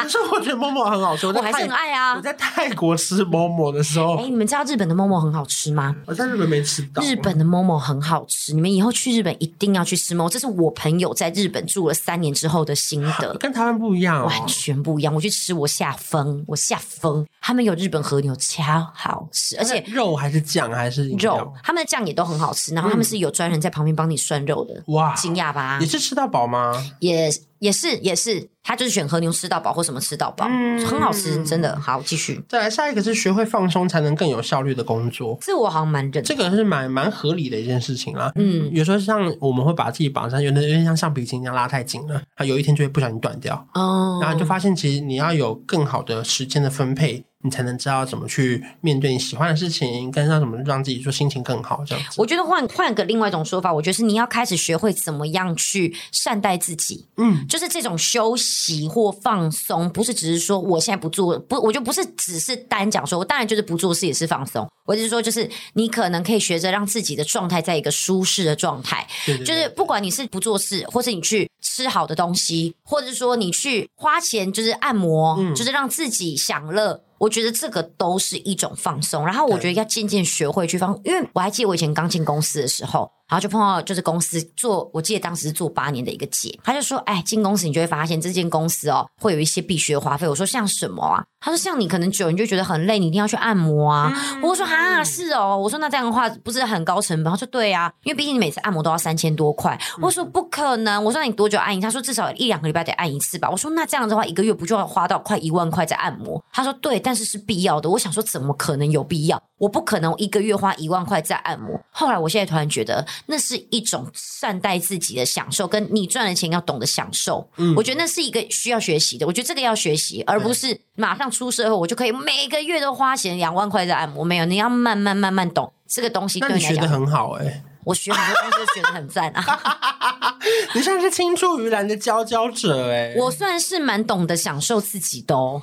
[0.04, 2.14] 可是我觉得 Momo 很好吃，我，我还是很爱啊。
[2.14, 5.94] 我在泰国吃 Momo 的时候，哎、欸，你们知道日本的 Momo 很好吃吗？
[6.06, 7.02] 我在日本没吃到。
[7.02, 10.28] 日本的 Momo 很好吃，你们以后去日本一定要去吃 Momo。
[10.28, 15.14] 这是我朋友在日本住了三年之后的心得， 跟台湾不一样、哦，完全不一样。
[15.14, 17.26] 我去吃，我下疯，我下疯。
[17.40, 18.62] 他们有日本和牛，超
[18.94, 22.74] 好吃，而且肉还是酱还是肉，他们的酱也都很好吃。
[22.74, 25.78] 然后他们是有专人在旁边帮你涮肉的，哇，惊讶吧？
[25.80, 26.72] 你是吃到饱吗？
[27.00, 27.30] 也
[27.61, 32.03] 也是也是，他就是选和牛吃到饱或什么吃到饱，嗯，很好吃，真的好。
[32.03, 38.33] 继续，再来下一个是学会放松才能更有效率的工作，这我好像蛮认，这个是蛮蛮合理的一件事情啦。
[38.35, 43.55] 嗯，有时候像我们会把自己绑上，有的有点像橡皮筋一样拉太紧了，它有一天就会不小心断掉。
[43.75, 47.25] 哦，然后你就发现其实你要有更好的时间的分配。
[47.42, 52.16] 你才能知道怎么去面对你喜欢的事情，跟上怎么让自己说心情更好这样子。
[52.18, 57.07] 我觉得换换个另外一种说法，我觉得是你要开始学会怎么样去善待自己。
[57.16, 64.68] 嗯，就是这种休息或放松，不是只是说我现在不做，不，我就不是只是单讲说，我当然就是不做事也是放松。
[64.85, 69.07] 我就是说，就是你可能可以学着让自己的状态在一个舒适的状态。
[69.24, 77.00] 对对对对，就是不管你是不做事，或是你去吃好的东西，或者是说你去花钱就是按摩，嗯，就是让自己享乐。
[77.20, 83.11] 我觉得这个都是一种放松，然后我觉得要渐渐学会去放，因为我还记得我以前刚进公司的时候。
[83.30, 94.12] 然后就碰到就是公司做，我记得当时是做八年的一个姐，她就说：“哎，进公司你就会发现这间公司哦，会有一些必须的花费。”我说：“像什么啊？”她说：“像你可能久，你就觉得很累，你一定要去按摩啊。
[94.12, 109.40] 嗯”我说：“哈，是哦。”我说：“那这样的话不是很高成本？”她说：“对啊，因为毕竟你每次按摩都要三千多块。”我说：“不可能。”我说：“那你多久按一次？”他说：“至少一两个礼拜得按一次吧。”我说：“那这样的话，一个月不就要花到快一万块在按摩？”她说：“对，但是是必要的。”我想说：“怎么可能有必要？
[109.58, 114.11] 我不可能一个月花一万块在按摩。”后来我现在突然觉得，那是一种。
[114.40, 117.46] 善待自己的享受，跟你赚的钱要懂得享受。
[117.56, 119.26] 嗯，我觉得那是一个需要学习的。
[119.26, 124.24] 我觉得这个要学习，而不是马上出社会我就可以每个月都花钱两万块在按摩。
[124.24, 126.38] 没有，你要慢慢慢慢懂这个东西。
[126.40, 127.62] 那你学的很好哎、欸。
[127.84, 130.38] 我学很多东西都学的很赞啊！
[130.74, 133.14] 你算是青出于蓝的佼佼者哎！
[133.16, 135.60] 我算是蛮懂得享受自己的哦，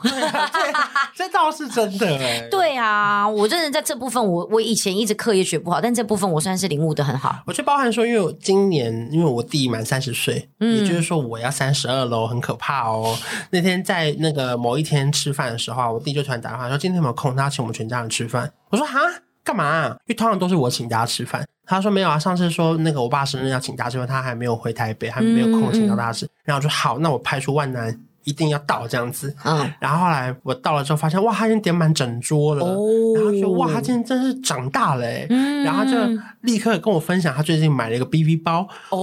[1.16, 2.48] 这倒是真的哎。
[2.50, 7.40] 对啊，我真的在这部分，我我以前一直课业学不好，但这部分我算是领悟的很好。
[7.46, 13.18] 我就包含说，因为我今年因为我弟满三十岁，嗯，也就是说我要三十二喽，很可怕哦。
[13.52, 17.36] 那天在那个某一天吃饭的时候，我弟就突然打电话说：“今天有没有空？
[17.36, 19.00] 他要请我们全家人吃饭。”我说：“哈，
[19.44, 19.88] 干嘛啊？
[20.06, 26.26] 因为通常都是我请大家吃饭。”他说没有啊，上次说那个我爸生日要请大家吃饭，他还没有回台北，还没有空请到大师。
[26.26, 29.36] 嗯嗯、然后我说好，那我派出万难，一定要到这样子。
[29.44, 32.66] 嗯， 然后后来我到了之后，发现哇，他已经点满整桌了。
[32.66, 35.28] 哦，然后说哇，他今天真是长大了哎。
[35.30, 35.92] 嗯，然后就
[36.42, 38.66] 立刻跟我分享，他最近买了一个 BB 包。
[38.90, 38.98] 哦，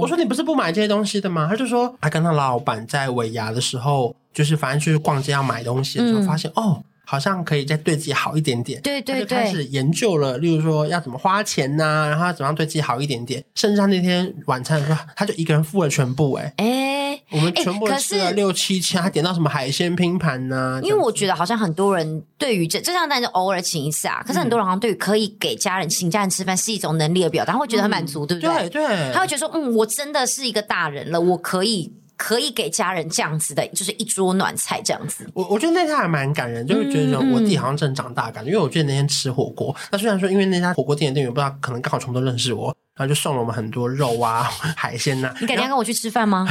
[0.00, 1.48] 我说你不是不买这些东西的吗？
[1.50, 6.82] 他就说他跟他老板在尾牙的时候，就是反正就是逛街要买东西的时候，嗯、发现哦。
[7.10, 13.42] 好像可以再对自己好一点点，对对对，开始研究了，例如说要怎么花钱呐、啊，然后怎么样对自己好一点点。
[13.54, 20.78] 甚至他那天晚餐的时候，他就一个人付了全部、欸，哎哎、欸，我们全部吃了六七千，他点到什么海鲜拼盘呐？
[20.82, 24.22] 因为我觉得好像很多人对于这这样，但是偶尔请一次啊。
[24.26, 28.68] 可是很多人好像对于可以给家人请家人吃饭是一种能力的表达，他会觉得很满足，对不对？
[28.68, 31.90] 对对，他会觉得说，嗯，我真的是一个大人了，我可以。
[32.18, 35.24] 可以给家人这样子的，就是一桌暖菜这样子。
[35.32, 38.50] 我我觉得那天还蛮感人，就是觉得我弟好像真的长大感觉。
[38.50, 44.42] 嗯嗯，因为我觉得那天吃火锅，那虽然说因为那家火锅店的店员不知道，可能刚好全部都认识我，然后就送了我们很多肉啊、
[44.76, 45.34] 海鲜呐、啊。
[45.40, 46.44] 你改天要跟我去吃饭吗？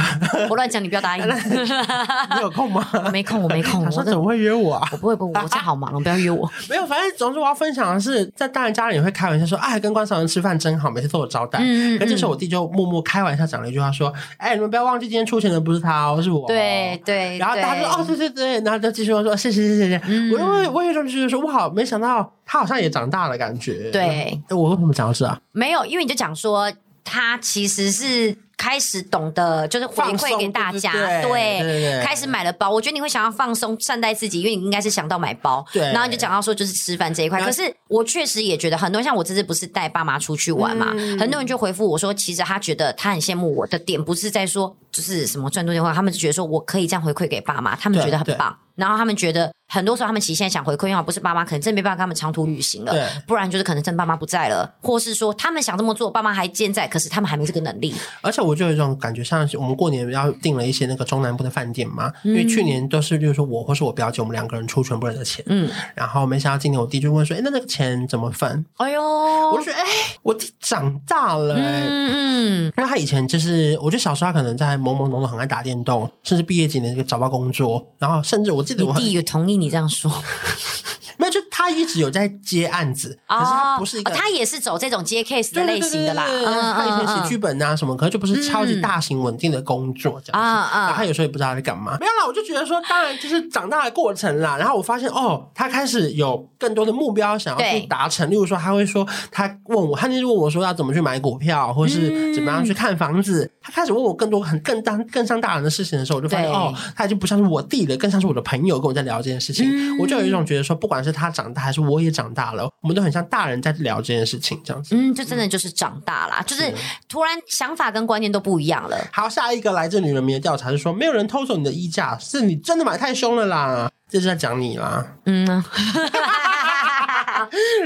[0.48, 1.22] 我乱讲，你不要答应。
[1.28, 2.88] 你有空吗？
[3.12, 3.84] 没空，我没空。
[3.84, 4.88] 他说怎么会约我啊？
[4.92, 6.50] 我不会，不，我现在好忙，不要约我。
[6.70, 17.36] 没有，反正总之我要分享的是，在大人家里也会开玩笑说：“哎，跟关少文吃饭真好，每次都有招待。”嗯，可这时候我弟就默默开玩笑讲了一句话说：“哎，你们不要忘记今天出钱的不是他哦，是我。”对对。
[17.36, 24.40] 然后大家就哦，对对对，然后就继续说：“谢谢谢谢谢谢。”我因为我有种觉得说：“哇，没想到他好像也长大了，感觉。”对。
[24.50, 25.38] 我为什么讲到这啊？
[25.52, 26.72] 没有，因为你就讲说。
[27.10, 32.68] 他其实是开始懂得，就是回馈给大家，对，开始买了包。
[32.68, 35.82] 我觉得你会想要放松善待自己，因为你应该是想到买包，对。
[35.84, 37.40] 然后你就讲到说，就是吃饭这一块。
[37.40, 48.54] 可是我确实也觉得，很多像我这次不是带爸妈出去玩嘛，嗯、很多人就回复我说，其实他觉得他很羡慕我的点，不是在说就是什么赚多钱话，他们就觉得说我可以这样回馈给爸妈，他们觉得很棒。
[48.74, 57.94] 然后他们觉得，很多时候他们其实现在想回馈，因为不是爸妈可能真没办法跟他们长途旅行了，对，不然就是可能真爸妈不在了，或是说他们想这么做，爸妈还健在，可是他们还没这个能力。
[58.22, 68.64] 而且我就有一种感觉，像我们过年要订了一些那个中南部的饭店嘛，因为去年都是，就是说我或是我表姐，我们两个人出全部人的钱，嗯，然后没想到今年我弟就问说，哎，那那个钱怎么分？
[68.78, 69.82] 哎呦，我就说，哎，
[70.22, 79.46] 我弟长大了，嗯嗯，因为他以前就是，我觉得小时候他可能在懵懵懂懂很爱打电动，甚至毕业几年就找不到工作，然后甚至我记得我弟有同。
[79.60, 80.10] 你这样说，
[81.18, 86.24] 没有，就他一直有在接案子，可是他不是一个，他也是走这种接 case 的类型的啦。
[86.26, 90.70] 他以前写剧本啊什么，可能就不是超级大型稳定的工作这样子。
[90.72, 91.96] 然后他有时候也不知道他在干嘛。
[91.98, 94.56] 没有啦，我就觉得说，当然就是长大的过程啦。
[94.56, 98.30] 然后我发现哦，他开始有更多的目标想要去达成。
[98.30, 103.50] 例如说，他会说，他问我，他就是问我说要怎么去买股票，或是怎么样去看房子。
[103.68, 114.96] 他开始问我更多很更当更像大人的事情的时候，我就发现哦，他已经不像是我弟了，更像是我的朋友跟我在聊这件事情，嗯、我就有一种觉得说，不管是他长大还是我也长大了，我们都很像大人在聊这件事情，这样子。
[114.96, 116.72] 嗯，就真的就是长大啦，嗯、就是
[117.08, 118.96] 突然想法跟观念都不一样了。
[119.12, 125.06] 好，下一个来自女人迷的调查是说，没有人偷走你的衣架，是你真的买太凶了啦，这是在讲你啦。
[125.26, 125.62] 嗯。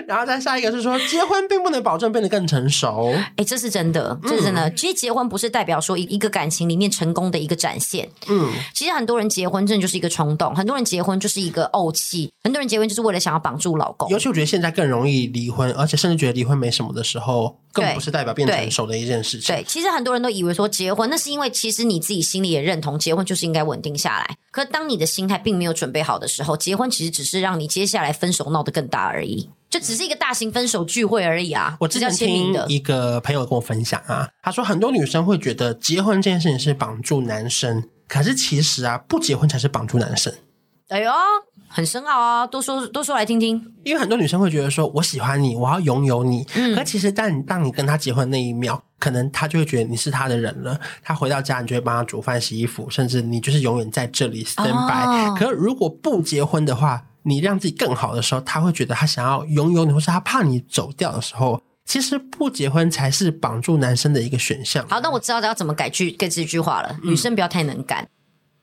[0.06, 3.12] 然后再下一个是说，结婚并不能保证变得更成熟。
[3.14, 4.68] 哎、欸，这是真的，这是真的。
[4.68, 8.08] 嗯、其实结婚不是代表说一一个感情里面成功的一个展现。
[8.28, 14.08] 嗯，其实很多人结婚真的就是一个冲动，很多人结婚就是一个怄气，很多人结婚就是为了想要绑住老公。
[14.10, 19.54] 尤其我觉得现在更容易离婚，而且甚至觉得离婚没什么的时候，更不是代表变成熟的一件事情。
[19.54, 24.36] 对，对，其实很多人都以为说结婚，那是因为其实你自己心里也认同结婚就是应该稳定下来。
[24.50, 29.48] 可当你的心态并没有准备好的时候，结婚其实只是让你接下来分手闹得更大而已。
[29.70, 31.78] 就只是一个大型分手聚会而已啊！
[31.80, 40.30] 我之前听一个朋友跟我分享啊，他说很多女生会觉得结婚这件事情是绑住男生，可是其实啊，不结婚才是绑住男生。
[40.88, 41.10] 哎呦，
[41.72, 42.46] 很深奥啊！
[42.46, 43.60] 多说多说来听听。
[43.82, 46.46] 因为很多女生会觉得说，我喜欢你，我要拥有你。
[46.54, 46.74] 嗯。
[46.74, 50.78] 可其实，当你当你跟他结婚那一秒，可能他就会觉得你是他的人了。
[51.02, 55.06] 他回到家，你就会帮他煮饭、洗衣服，甚至你就是永远在这里 stand by。
[55.06, 55.34] 哦。
[55.38, 64.86] 可是如果不结婚的话，你让自己更好的时候，他会觉得他想要拥有你，或是他怕你走掉的时候，其实不结婚才是绑住男生的一个选项。
[64.88, 66.96] 好，那我知道要怎么改句改这句话了。
[67.02, 68.02] 女生不要太能干。
[68.02, 68.08] 嗯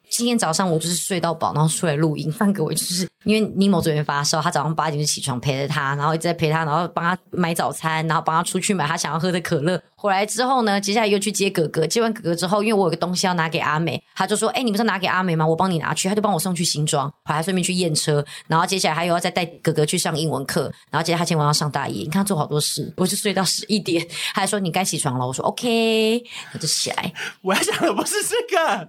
[0.09, 2.31] 今天早上我就是睡到饱，然后出来录音。
[2.31, 9.81] 范哥，我就是因为尼莫昨天发烧，他早上八点就起床陪着他，然后一直在陪他，然后帮他买早餐，然后帮他出去买他想要喝的可乐。
[9.95, 11.85] 回来之后呢，接下来又去接哥哥。
[11.85, 15.45] 接完哥哥之后，因为我有个东西要拿给阿美，他就说：“哎、你不是拿给阿美吗？
[15.45, 18.23] 我帮你拿去。”他就帮我送去新庄，还还顺便去验车。
[18.47, 20.71] 然后接下来还有要再带哥哥去上英文课。
[20.89, 24.05] 然后接下来他今晚上上大一，你看他做好多事，我就睡到十一点。
[24.33, 27.11] 他还说：“你该起床了。”我说：“OK。”他就起来。
[27.41, 28.87] 我还想的不是这个，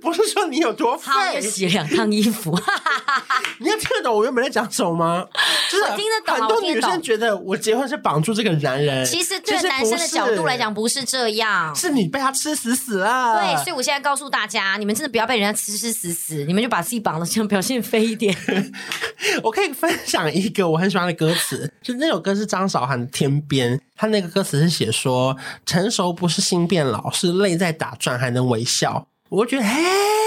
[0.00, 0.98] 不是说你有多。
[1.02, 2.58] 他要洗两趟衣服，
[3.58, 5.26] 你要听得懂我原本在讲什么吗？
[5.70, 6.34] 就是听得懂。
[6.34, 13.40] 很多女生觉得我结婚是绑住这个男人，其实对男生的角度来讲不是这样，是你被他吃死死了。
[13.40, 18.36] 对，所以我现在告诉大家，你们真的不要被人家吃吃死死，你们就把自己绑的像表现飞一点。
[19.42, 25.36] 我可以分享一个我很喜欢的歌词，就那首歌是张韶涵的《天边》，他那个歌词是写说：
[25.66, 29.06] 成熟不是心变老，是泪在打转还能微笑。
[29.28, 30.17] 我觉得，嘿。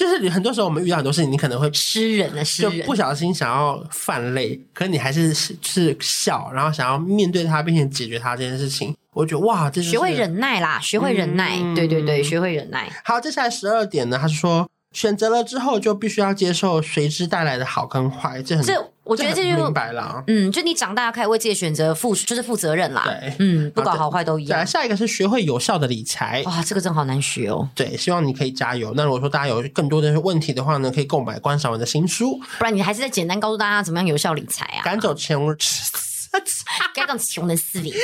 [0.00, 8.96] 就是很多时候我们遇到很多事情，你可能会吃人的湿人，就不小心想要泛泪，可是你还是是笑，然后想要面对他，并且解决他这件事情。
[9.12, 12.90] 我觉得哇，这是学会忍耐啦，学会忍耐，嗯、对对对，学会忍耐。
[13.04, 14.66] 好，接下来十二点呢，他是说。
[14.92, 20.22] 选择了之后，就必须要接受随之带来的好跟坏，这很这我觉得这就明白了。
[20.28, 23.02] 嗯，就你长大要开始为自己选择负，就是负责任啦。
[23.04, 24.60] 对，嗯，不管好坏都一样。
[24.60, 26.44] 来，下一个是学会有效的理财。
[26.46, 27.68] 哇，这个真好难学哦。
[27.74, 28.92] 对，希望你可以加油。
[28.96, 32.38] 那如果说大家有更多的问题的话呢，可以购买关韶文的新书。
[32.58, 34.84] 不然你还是再简单告诉大家怎么样有效理财啊？
[34.84, 35.44] 赶走穷，
[36.94, 37.92] 赶走穷人 思维。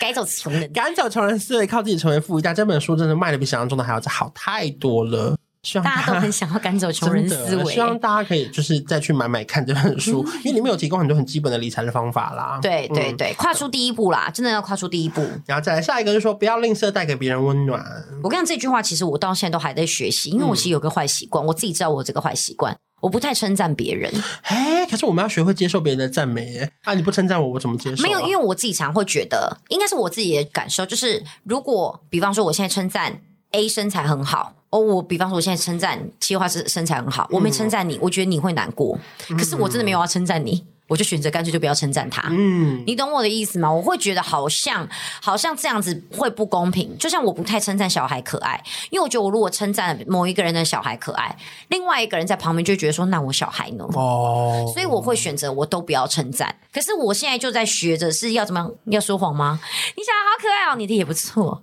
[0.00, 2.52] 赶走穷人，赶走穷人思维，靠自己成为富一代。
[2.52, 5.36] 这本书真的卖的比想象中的还要好太多了。
[5.62, 12.58] 希望大家都很想要赶走 穷人思维，希望大家可以就是再去买买看这本书，嗯、因为里面有提供很多很基本的理财的方法啦。
[12.62, 15.22] 对对对，跨出第一步啦，真的要跨出第一步。
[15.46, 17.84] 然后再来下一个，就是说不要吝啬带给别人温暖。
[18.22, 24.10] 我跟你讲这句话，其实我到现在都还在学习，因为我其实有个坏习惯，嗯、我自己知道我有这个坏习惯，我不太称赞别人。
[24.44, 26.72] 哎，可是我们要学会接受别人的赞美耶。
[26.84, 28.06] 啊，你不称赞我，我怎么接受、啊？
[28.06, 34.54] 没有，因为我自己常会觉得，应该是我自己的感受，就是如果比方说我现在称赞 A 身材很好。
[34.70, 38.98] 哦，我比方说，我现在称赞企划是身材很好，我没称赞你，我觉得你会难过。
[39.30, 40.64] 可是我真的没有要称赞你。
[40.90, 43.72] 我就选择干脆就不要称赞他，嗯，你懂我的意思吗？
[43.72, 44.88] 我会觉得好像
[45.22, 46.98] 好像这样子会不公平。
[46.98, 48.60] 就像我不太称赞小孩可爱，
[48.90, 53.84] 因为我觉得我如果称赞某一个人的小孩可爱，另外一个人在旁边就觉得说，那我小孩呢？
[53.94, 56.52] 哦，所以我会选择我都不要称赞。
[56.72, 58.72] 可是我现在就在学着是要怎么样？
[58.86, 59.60] 要说谎吗？
[59.96, 61.62] 你小孩好可爱哦，你的也不错。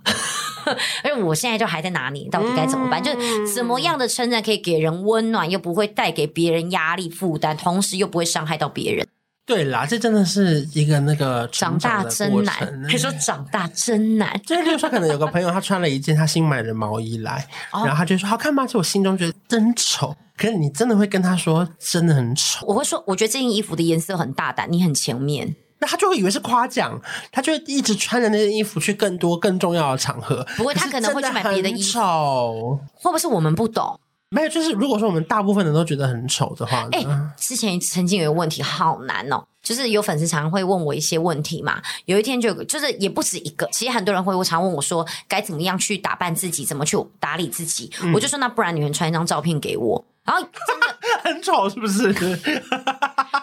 [1.03, 3.03] 而且我现在就还在拿捏，到底该怎么办？
[3.03, 9.07] 就是怎么样的称赞可以给人温暖，又不会带给别人压力负担，同时又不会伤害到别人。
[9.45, 12.83] 对啦，这真的是一个那个长大真难。
[12.83, 14.37] 可以说长大真难。
[14.45, 18.67] 就是比如说，可能有个朋友他穿了一件他新买的毛衣来，哦、然后他就说好看吗？
[18.67, 20.13] 就我心中觉得真丑。
[20.35, 22.65] 可是你真的会跟他说真的很丑？
[22.67, 25.55] 我会说，我觉得这件衣服的颜色很大胆，你很前面。
[25.79, 26.99] 那他就会以为是夸奖，
[27.31, 30.45] 他就会一直穿着那件衣服去更多更重要的场合。
[30.55, 32.79] 不过，他可能会去买别的衣服。
[32.93, 33.99] 会不会是我们不懂？
[34.29, 37.07] 没有，就是如果说我们大部分人都觉得很丑的话，哎、欸，
[37.37, 41.81] 之前曾经有一个问题好难哦，就是有粉丝常常会问我一些问题嘛。
[42.03, 47.89] 有一天就就是也不止一个，其实很多人会我常问我说该怎么样去打扮自己，怎么去打理自己。
[48.01, 50.87] 嗯、我就说那不然你们传一张照片给我，然后真的
[51.23, 52.13] 很丑是不是？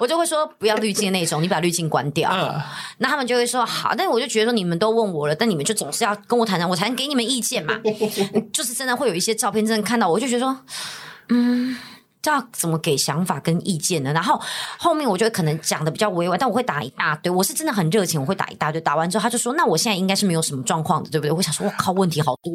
[0.04, 2.30] 我就会说不要滤镜那种，你把滤镜关掉。
[2.30, 2.60] 嗯、
[2.98, 7.80] 那他们就会说好，但是我就觉得说你们都问我了，但你们就总是要跟我谈谈，我才能给你们意见嘛。
[8.52, 10.58] 就是真的会有一些照片，真的看到我就觉得说，
[11.30, 11.74] 嗯。
[12.24, 14.10] 知道怎么给想法跟意见呢？
[14.14, 14.40] 然后
[14.78, 17.30] 后面我觉得可能讲的比较委婉，但我会打一大堆。
[17.30, 18.80] 我是真的很热情，我会打一大堆。
[18.80, 22.50] 打完之后他就说：“那我现在应该是没有什么状况的，对不对？”我想说：“我靠，问题好多。”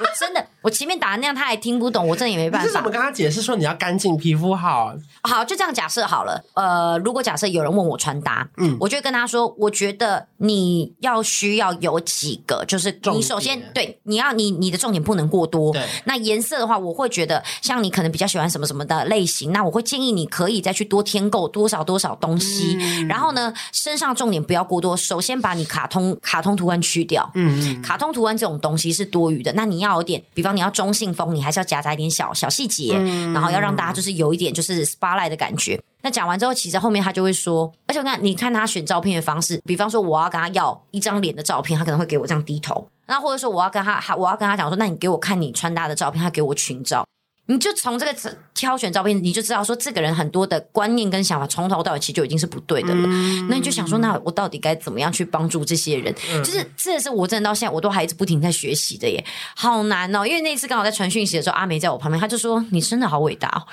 [0.00, 2.64] 我真的，我前面打的那样他还听不懂，我真的也没办法。
[2.64, 4.94] 你是怎么跟他解释说你要干净皮肤好？
[5.22, 6.42] 好，就这样假设好了。
[6.54, 15.72] 呃，如果假设有人问我穿搭，嗯，我就会跟他说：“我觉得你要需要有几个，就是你首先对你要你你的重点不能过多。
[15.72, 24.96] 对，那颜色的话，我会觉得像你可能比较喜欢什么什么的。”类型，那我会建议你可以再去多添购多少多少东西，嗯、然后呢，身上重点不要过多。
[24.96, 29.52] 首先把你卡通卡通图案去掉，嗯嗯，卡通图案这种东西是多余的。
[29.54, 35.80] 那你要有点，比方你要中性风，你还是要夹杂一点小小细节，嗯、然后要让大家就是有一点就是 spotlight 的感觉。
[36.02, 47.04] 那讲完之后，其实后面他就会说，而且我看你看他选照片的方式，比方说我要跟他要一张脸的照片，他可能会给我这样低头，那或者说我要跟他，我要跟他讲说，那你给我看你穿搭的照片，他给我裙照。
[47.50, 48.14] 你就从这个
[48.54, 53.02] 挑选照片，你就知道说这个人很多的观念跟想法从头到尾其实就已经是不对的了。
[53.06, 56.14] 嗯、那你就想说，那我到底该怎么样去帮助这些人？
[56.32, 59.24] 嗯、就是这是我真的到现在我都还一直不停在学习的耶，
[59.56, 60.24] 好难哦。
[60.24, 63.66] 因为那次刚好在传讯息的时候，阿梅在我旁边，他就说：“你真的好伟大哦。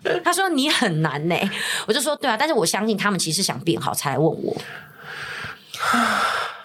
[0.24, 1.36] 他说：“你很难呢。”
[1.86, 4.56] 我就说：“对啊。”但是我相信他们其实想变好才来问我。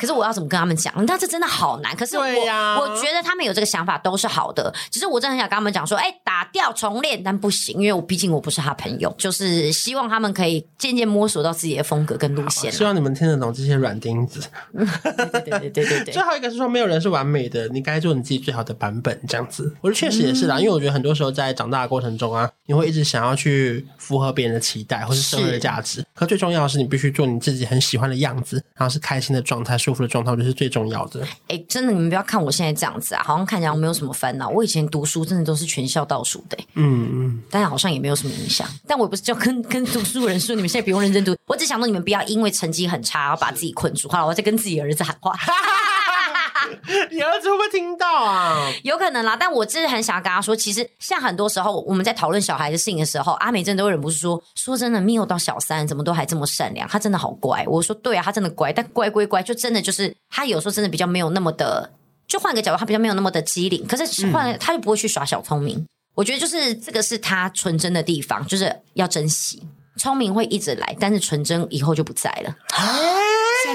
[0.02, 0.92] 可是我要怎么跟他们讲？
[1.06, 1.96] 但这真的好难。
[1.96, 12.72] 可是我、啊、我觉得他们有这个想法都是好的，只是我真的很想跟他们讲说，哎、欸，打掉重练，但不行，因为我毕竟我不是他朋友，就是希望他们可以渐渐摸索到自己的风格跟路线。
[12.72, 14.42] 希望你们听得懂这些软钉子。
[14.74, 16.12] 对对对对对对。
[16.12, 19.72] 最后一个是说，没有人是完美的，你该做你自己最好的版本，这样子。
[19.82, 29.78] 我觉得确实也是啦，嗯、因为我觉得很多时候在长大的过程中啊，你会一直想要去符合别人的期待或是社会的价值，可最重要的是你必须做你自己很喜欢的样子，然后是开心的状态。
[30.00, 31.22] 的状态就是最重要的。
[31.48, 34.50] 哎、欸，真的，你们不要看我现在这样子啊，好像看起来我没有什么烦恼。
[34.50, 38.68] 我以前读书真的都是全校倒数的、欸，嗯嗯，但好像也没有什么影响。
[38.88, 41.36] 但我也不是叫跟跟读书的人说，你们现在不用认真读。
[41.46, 44.10] 我只想说，你们不要因为成绩很差，然后把自己困住。
[44.10, 45.36] 好了，我在跟自己儿子喊话。
[47.12, 48.72] 你儿子会不会听到啊？
[48.84, 61.92] 有可能啦，但我真的很想要跟他说，其实像很多时候我们在讨论小孩的事情的时候，阿美真的都会忍不住说：“说真的没有到小三怎么都还这么善良，他真的好乖。”我说：“对啊，他真的乖，但乖归乖，就真的就是他有时候真的比较没有那么的，
[62.28, 63.86] 就换个角度，他比较没有那么的机灵。
[63.88, 65.78] 可是换他就不会去耍小聪明。
[65.78, 69.62] 嗯、我觉得就是这个是他纯真的地方，就是要珍惜。
[69.98, 72.56] 聪明会一直来，但是纯真以后就不在了。”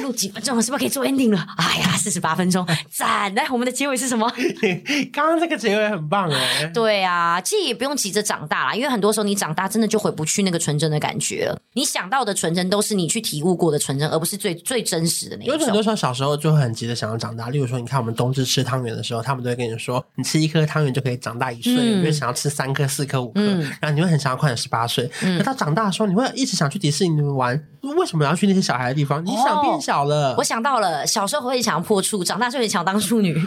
[0.01, 1.47] 录几分钟了，是不是可以做 ending 了？
[1.57, 3.35] 哎呀，四十八分钟，赞！
[3.35, 4.31] 来，我们的结尾是什么？
[5.13, 6.71] 刚刚这个结尾很棒哎。
[6.73, 11.61] 对啊，其实也不用急着长大啦，因为很多时候你长大真的就回不去那个纯真的感觉了。
[11.75, 15.55] 你想到的纯真都是你去体悟过的纯真，而不是最最真实的那种。
[15.55, 25.11] 有很多时候小时候就很急着想要长大，例如说，你看我们冬至吃汤圆的时候，他们都会跟你说，你吃一颗汤圆就可以长大一岁，因为、嗯、想要吃三颗、四颗、五颗，嗯、然后你会很想要快点十八岁。
[25.23, 27.63] 嗯、可到长大的时候，你会一直想去迪士尼玩，
[27.95, 29.25] 为什么要去那些小孩的地方？
[29.25, 30.33] 你想变小了。
[30.33, 33.35] 哦、我想到了，小时候会想要破处，长大就很想当处女。
[33.37, 33.41] 不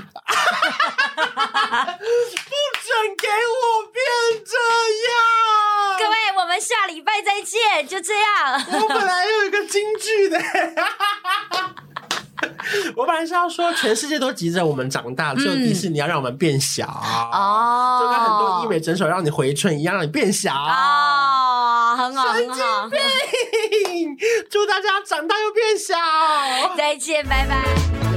[1.21, 4.01] 准给我变
[4.45, 4.55] 这
[5.07, 5.11] 样！
[5.99, 8.53] 各位，我们下礼拜再见，就这样。
[8.81, 10.39] 我本来有一个京剧的。
[12.95, 16.85] 我本来是要说，全世界都急着我们长大，只有迪士尼要让我们变小。
[16.85, 20.53] 哦，就跟很多医美诊所让你回春一样，让你变小。
[20.53, 22.55] 哦，很好，神经
[22.89, 24.17] 病！
[24.49, 25.95] 祝大家长大又变小，
[26.75, 28.08] 再见，拜拜。